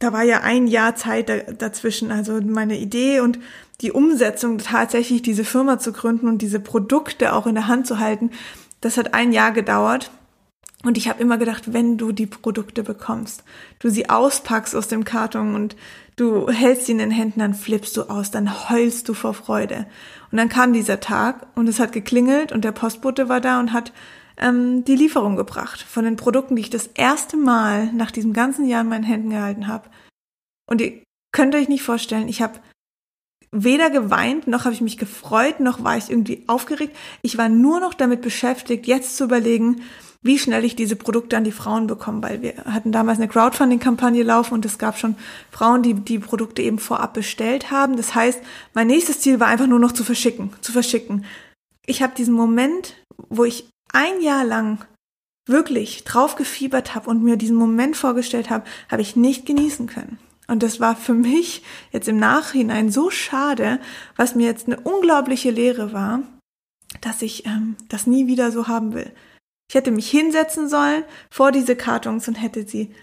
da 0.00 0.12
war 0.12 0.22
ja 0.22 0.40
ein 0.40 0.66
Jahr 0.66 0.96
Zeit 0.96 1.60
dazwischen, 1.60 2.10
also 2.10 2.40
meine 2.40 2.78
Idee 2.78 3.20
und 3.20 3.38
die 3.80 3.92
Umsetzung, 3.92 4.58
tatsächlich 4.58 5.22
diese 5.22 5.44
Firma 5.44 5.78
zu 5.78 5.92
gründen 5.92 6.28
und 6.28 6.42
diese 6.42 6.60
Produkte 6.60 7.32
auch 7.32 7.46
in 7.46 7.54
der 7.54 7.68
Hand 7.68 7.86
zu 7.86 7.98
halten, 7.98 8.30
das 8.80 8.96
hat 8.96 9.14
ein 9.14 9.32
Jahr 9.32 9.52
gedauert. 9.52 10.10
Und 10.84 10.96
ich 10.96 11.08
habe 11.08 11.20
immer 11.20 11.38
gedacht, 11.38 11.72
wenn 11.72 11.98
du 11.98 12.12
die 12.12 12.26
Produkte 12.26 12.84
bekommst, 12.84 13.42
du 13.80 13.88
sie 13.88 14.08
auspackst 14.08 14.76
aus 14.76 14.86
dem 14.86 15.04
Karton 15.04 15.56
und 15.56 15.74
du 16.14 16.48
hältst 16.48 16.86
sie 16.86 16.92
in 16.92 16.98
den 16.98 17.10
Händen, 17.10 17.40
dann 17.40 17.54
flippst 17.54 17.96
du 17.96 18.04
aus, 18.04 18.30
dann 18.30 18.70
heulst 18.70 19.08
du 19.08 19.14
vor 19.14 19.34
Freude. 19.34 19.86
Und 20.30 20.38
dann 20.38 20.48
kam 20.48 20.72
dieser 20.72 21.00
Tag 21.00 21.46
und 21.56 21.68
es 21.68 21.80
hat 21.80 21.90
geklingelt 21.90 22.52
und 22.52 22.64
der 22.64 22.72
Postbote 22.72 23.28
war 23.28 23.40
da 23.40 23.58
und 23.58 23.72
hat 23.72 23.92
ähm, 24.36 24.84
die 24.84 24.94
Lieferung 24.94 25.34
gebracht 25.36 25.82
von 25.82 26.04
den 26.04 26.16
Produkten, 26.16 26.54
die 26.54 26.62
ich 26.62 26.70
das 26.70 26.86
erste 26.94 27.36
Mal 27.36 27.92
nach 27.92 28.12
diesem 28.12 28.32
ganzen 28.32 28.68
Jahr 28.68 28.82
in 28.82 28.88
meinen 28.88 29.04
Händen 29.04 29.30
gehalten 29.30 29.66
habe. 29.66 29.90
Und 30.70 30.80
ihr 30.80 31.02
könnt 31.32 31.56
euch 31.56 31.68
nicht 31.68 31.82
vorstellen, 31.82 32.28
ich 32.28 32.40
habe 32.40 32.60
weder 33.50 33.90
geweint, 33.90 34.46
noch 34.46 34.64
habe 34.64 34.74
ich 34.74 34.80
mich 34.80 34.98
gefreut, 34.98 35.60
noch 35.60 35.82
war 35.84 35.96
ich 35.96 36.10
irgendwie 36.10 36.44
aufgeregt. 36.46 36.96
Ich 37.22 37.38
war 37.38 37.48
nur 37.48 37.80
noch 37.80 37.94
damit 37.94 38.20
beschäftigt, 38.20 38.86
jetzt 38.86 39.16
zu 39.16 39.24
überlegen, 39.24 39.82
wie 40.20 40.38
schnell 40.38 40.64
ich 40.64 40.74
diese 40.74 40.96
Produkte 40.96 41.36
an 41.36 41.44
die 41.44 41.52
Frauen 41.52 41.86
bekomme, 41.86 42.22
weil 42.22 42.42
wir 42.42 42.54
hatten 42.64 42.90
damals 42.90 43.18
eine 43.18 43.28
Crowdfunding-Kampagne 43.28 44.24
laufen 44.24 44.54
und 44.54 44.64
es 44.64 44.78
gab 44.78 44.98
schon 44.98 45.14
Frauen, 45.50 45.82
die 45.82 45.94
die 45.94 46.18
Produkte 46.18 46.60
eben 46.60 46.78
vorab 46.78 47.14
bestellt 47.14 47.70
haben. 47.70 47.96
Das 47.96 48.14
heißt, 48.14 48.40
mein 48.74 48.88
nächstes 48.88 49.20
Ziel 49.20 49.38
war 49.38 49.46
einfach 49.46 49.68
nur 49.68 49.78
noch 49.78 49.92
zu 49.92 50.02
verschicken, 50.02 50.50
zu 50.60 50.72
verschicken. 50.72 51.24
Ich 51.86 52.02
habe 52.02 52.14
diesen 52.16 52.34
Moment, 52.34 52.94
wo 53.28 53.44
ich 53.44 53.68
ein 53.92 54.20
Jahr 54.20 54.44
lang 54.44 54.84
wirklich 55.46 56.04
drauf 56.04 56.36
gefiebert 56.36 56.94
habe 56.94 57.08
und 57.08 57.22
mir 57.22 57.36
diesen 57.36 57.56
Moment 57.56 57.96
vorgestellt 57.96 58.50
habe, 58.50 58.64
habe 58.90 59.02
ich 59.02 59.16
nicht 59.16 59.46
genießen 59.46 59.86
können. 59.86 60.18
Und 60.50 60.62
das 60.62 60.80
war 60.80 60.96
für 60.96 61.14
mich 61.14 61.62
jetzt 61.92 62.08
im 62.08 62.18
Nachhinein 62.18 62.90
so 62.90 63.10
schade, 63.10 63.80
was 64.16 64.34
mir 64.34 64.46
jetzt 64.46 64.66
eine 64.66 64.80
unglaubliche 64.80 65.50
Lehre 65.50 65.92
war, 65.92 66.22
dass 67.02 67.22
ich 67.22 67.46
ähm, 67.46 67.76
das 67.88 68.06
nie 68.06 68.26
wieder 68.26 68.50
so 68.50 68.66
haben 68.66 68.94
will. 68.94 69.12
Ich 69.68 69.74
hätte 69.74 69.90
mich 69.90 70.10
hinsetzen 70.10 70.68
sollen 70.68 71.04
vor 71.30 71.52
diese 71.52 71.76
Kartons 71.76 72.26
und 72.26 72.36
hätte 72.36 72.66
sie 72.66 72.94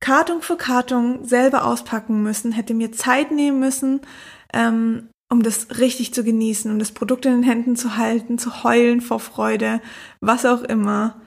Karton 0.00 0.42
für 0.42 0.56
Karton 0.56 1.24
selber 1.24 1.64
auspacken 1.64 2.22
müssen, 2.22 2.52
hätte 2.52 2.74
mir 2.74 2.90
Zeit 2.90 3.30
nehmen 3.30 3.60
müssen, 3.60 4.00
ähm, 4.52 5.08
um 5.30 5.42
das 5.42 5.78
richtig 5.78 6.12
zu 6.12 6.24
genießen, 6.24 6.70
um 6.70 6.78
das 6.80 6.90
Produkt 6.90 7.26
in 7.26 7.32
den 7.32 7.42
Händen 7.44 7.76
zu 7.76 7.96
halten, 7.96 8.38
zu 8.38 8.64
heulen 8.64 9.00
vor 9.00 9.20
Freude, 9.20 9.80
was 10.20 10.44
auch 10.44 10.62
immer. 10.62 11.20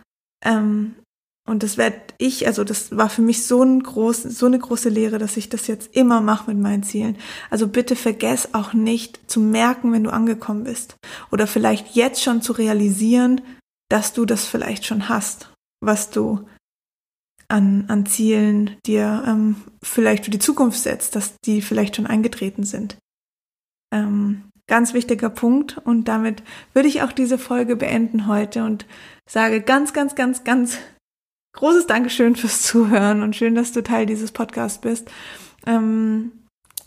Ähm, 0.43 0.95
und 1.45 1.61
das 1.61 1.77
werde 1.77 1.97
ich, 2.19 2.47
also 2.47 2.63
das 2.63 2.95
war 2.95 3.09
für 3.09 3.21
mich 3.21 3.45
so, 3.45 3.63
ein 3.63 3.83
groß, 3.83 4.23
so 4.23 4.45
eine 4.45 4.59
große 4.59 4.87
Lehre, 4.87 5.17
dass 5.17 5.35
ich 5.35 5.49
das 5.49 5.67
jetzt 5.67 5.93
immer 5.95 6.21
mache 6.21 6.49
mit 6.49 6.61
meinen 6.61 6.83
Zielen. 6.83 7.17
Also 7.49 7.67
bitte 7.67 7.97
vergess 7.97 8.49
auch 8.53 8.73
nicht 8.73 9.29
zu 9.29 9.41
merken, 9.41 9.91
wenn 9.91 10.05
du 10.05 10.13
angekommen 10.13 10.63
bist. 10.63 10.95
Oder 11.31 11.45
vielleicht 11.45 11.95
jetzt 11.95 12.23
schon 12.23 12.41
zu 12.41 12.53
realisieren, 12.53 13.41
dass 13.89 14.13
du 14.13 14.25
das 14.25 14.45
vielleicht 14.45 14.85
schon 14.85 15.09
hast, 15.09 15.51
was 15.81 16.11
du 16.11 16.47
an, 17.49 17.85
an 17.89 18.05
Zielen 18.05 18.77
dir 18.85 19.23
ähm, 19.27 19.57
vielleicht 19.83 20.25
für 20.25 20.31
die 20.31 20.39
Zukunft 20.39 20.79
setzt, 20.79 21.15
dass 21.15 21.35
die 21.45 21.61
vielleicht 21.61 21.97
schon 21.97 22.07
eingetreten 22.07 22.63
sind. 22.63 22.97
Ähm, 23.93 24.45
ganz 24.67 24.93
wichtiger 24.93 25.29
Punkt. 25.29 25.77
Und 25.77 26.07
damit 26.07 26.41
würde 26.73 26.87
ich 26.87 27.01
auch 27.01 27.11
diese 27.11 27.37
Folge 27.37 27.75
beenden 27.75 28.27
heute 28.27 28.63
und 28.63 28.85
sage 29.29 29.61
ganz, 29.61 29.91
ganz, 29.91 30.15
ganz, 30.15 30.45
ganz 30.45 30.77
großes 31.53 31.87
Dankeschön 31.87 32.35
fürs 32.35 32.61
Zuhören 32.61 33.23
und 33.23 33.35
schön, 33.35 33.55
dass 33.55 33.71
du 33.71 33.81
Teil 33.81 34.05
dieses 34.05 34.31
Podcasts 34.31 34.79
bist. 34.79 35.09
Ähm, 35.65 36.31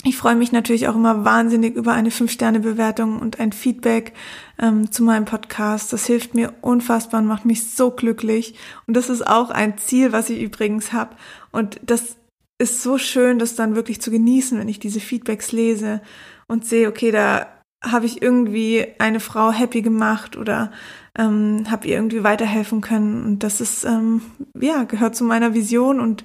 ich 0.05 0.16
freue 0.16 0.37
mich 0.37 0.52
natürlich 0.52 0.87
auch 0.87 0.94
immer 0.94 1.24
wahnsinnig 1.24 1.74
über 1.74 1.92
eine 1.92 2.11
5-Sterne-Bewertung 2.11 3.18
und 3.18 3.40
ein 3.40 3.52
Feedback 3.52 4.12
ähm, 4.61 4.92
zu 4.92 5.02
meinem 5.02 5.24
Podcast. 5.24 5.92
Das 5.92 6.07
hilft 6.07 6.35
mir 6.35 6.55
unfassbar 6.61 7.20
und 7.20 7.26
macht 7.26 7.44
mich 7.44 7.72
so 7.72 7.90
glücklich. 7.90 8.55
Und 8.87 8.94
das 8.96 9.09
ist 9.09 9.26
auch 9.26 9.50
ein 9.50 9.79
Ziel, 9.79 10.12
was 10.12 10.31
ich 10.31 10.40
übrigens 10.40 10.92
habe. 10.92 11.16
Und 11.50 11.81
das 11.83 12.16
ist 12.59 12.83
so 12.83 12.98
schön, 12.98 13.38
das 13.38 13.57
dann 13.57 13.74
wirklich 13.74 14.00
zu 14.00 14.11
genießen, 14.11 14.59
wenn 14.59 14.68
ich 14.68 14.79
diese 14.79 15.00
Feedbacks 15.00 15.50
lese 15.50 16.00
und 16.46 16.64
sehe, 16.64 16.88
okay, 16.88 17.11
da 17.11 17.48
habe 17.84 18.06
ich 18.06 18.22
irgendwie 18.22 18.86
eine 18.98 19.20
Frau 19.20 19.52
happy 19.52 19.82
gemacht 19.82 20.36
oder 20.36 20.70
ähm, 21.18 21.64
habe 21.70 21.86
ihr 21.88 21.96
irgendwie 21.96 22.24
weiterhelfen 22.24 22.80
können. 22.80 23.24
Und 23.24 23.42
das 23.42 23.60
ist, 23.60 23.84
ähm, 23.84 24.22
ja, 24.58 24.84
gehört 24.84 25.16
zu 25.16 25.24
meiner 25.24 25.54
Vision. 25.54 26.00
Und 26.00 26.24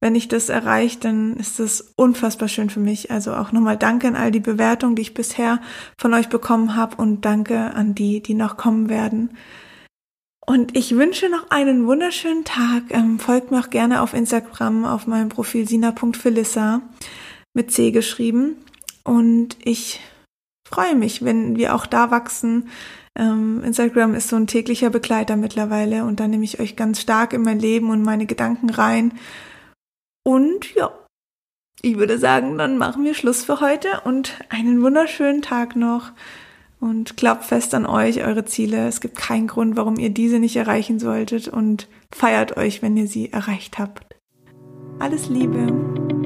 wenn 0.00 0.14
ich 0.14 0.28
das 0.28 0.48
erreiche, 0.48 0.98
dann 1.00 1.36
ist 1.36 1.58
das 1.58 1.92
unfassbar 1.96 2.48
schön 2.48 2.70
für 2.70 2.80
mich. 2.80 3.10
Also 3.10 3.34
auch 3.34 3.52
nochmal 3.52 3.76
danke 3.76 4.08
an 4.08 4.16
all 4.16 4.30
die 4.30 4.40
Bewertungen, 4.40 4.96
die 4.96 5.02
ich 5.02 5.14
bisher 5.14 5.60
von 5.98 6.12
euch 6.14 6.28
bekommen 6.28 6.76
habe 6.76 6.96
und 6.96 7.24
danke 7.24 7.74
an 7.74 7.94
die, 7.94 8.22
die 8.22 8.34
noch 8.34 8.56
kommen 8.56 8.88
werden. 8.88 9.36
Und 10.44 10.76
ich 10.76 10.96
wünsche 10.96 11.28
noch 11.28 11.50
einen 11.50 11.86
wunderschönen 11.86 12.44
Tag. 12.44 12.84
Ähm, 12.90 13.18
folgt 13.18 13.50
mir 13.50 13.60
auch 13.60 13.70
gerne 13.70 14.02
auf 14.02 14.12
Instagram 14.12 14.84
auf 14.84 15.06
meinem 15.06 15.28
Profil 15.28 15.68
sina.philissa 15.68 16.82
mit 17.54 17.70
C 17.70 17.92
geschrieben. 17.92 18.56
Und 19.04 19.56
ich 19.64 20.00
freue 20.72 20.96
mich, 20.96 21.24
wenn 21.24 21.56
wir 21.56 21.74
auch 21.74 21.86
da 21.86 22.10
wachsen. 22.10 22.68
Ähm, 23.14 23.62
Instagram 23.62 24.14
ist 24.14 24.28
so 24.28 24.36
ein 24.36 24.46
täglicher 24.46 24.90
Begleiter 24.90 25.36
mittlerweile 25.36 26.04
und 26.04 26.18
da 26.18 26.26
nehme 26.26 26.44
ich 26.44 26.60
euch 26.60 26.76
ganz 26.76 27.00
stark 27.00 27.34
in 27.34 27.42
mein 27.42 27.58
Leben 27.58 27.90
und 27.90 28.02
meine 28.02 28.26
Gedanken 28.26 28.70
rein. 28.70 29.12
Und 30.24 30.74
ja, 30.74 30.90
ich 31.82 31.98
würde 31.98 32.18
sagen, 32.18 32.56
dann 32.58 32.78
machen 32.78 33.04
wir 33.04 33.14
Schluss 33.14 33.44
für 33.44 33.60
heute 33.60 33.88
und 34.04 34.38
einen 34.48 34.82
wunderschönen 34.82 35.42
Tag 35.42 35.76
noch. 35.76 36.12
Und 36.80 37.16
glaubt 37.16 37.44
fest 37.44 37.74
an 37.74 37.86
euch, 37.86 38.24
eure 38.24 38.44
Ziele. 38.44 38.88
Es 38.88 39.00
gibt 39.00 39.16
keinen 39.16 39.46
Grund, 39.46 39.76
warum 39.76 39.96
ihr 40.00 40.10
diese 40.10 40.40
nicht 40.40 40.56
erreichen 40.56 40.98
solltet 40.98 41.46
und 41.46 41.88
feiert 42.10 42.56
euch, 42.56 42.82
wenn 42.82 42.96
ihr 42.96 43.06
sie 43.06 43.32
erreicht 43.32 43.78
habt. 43.78 44.16
Alles 44.98 45.28
Liebe. 45.28 46.21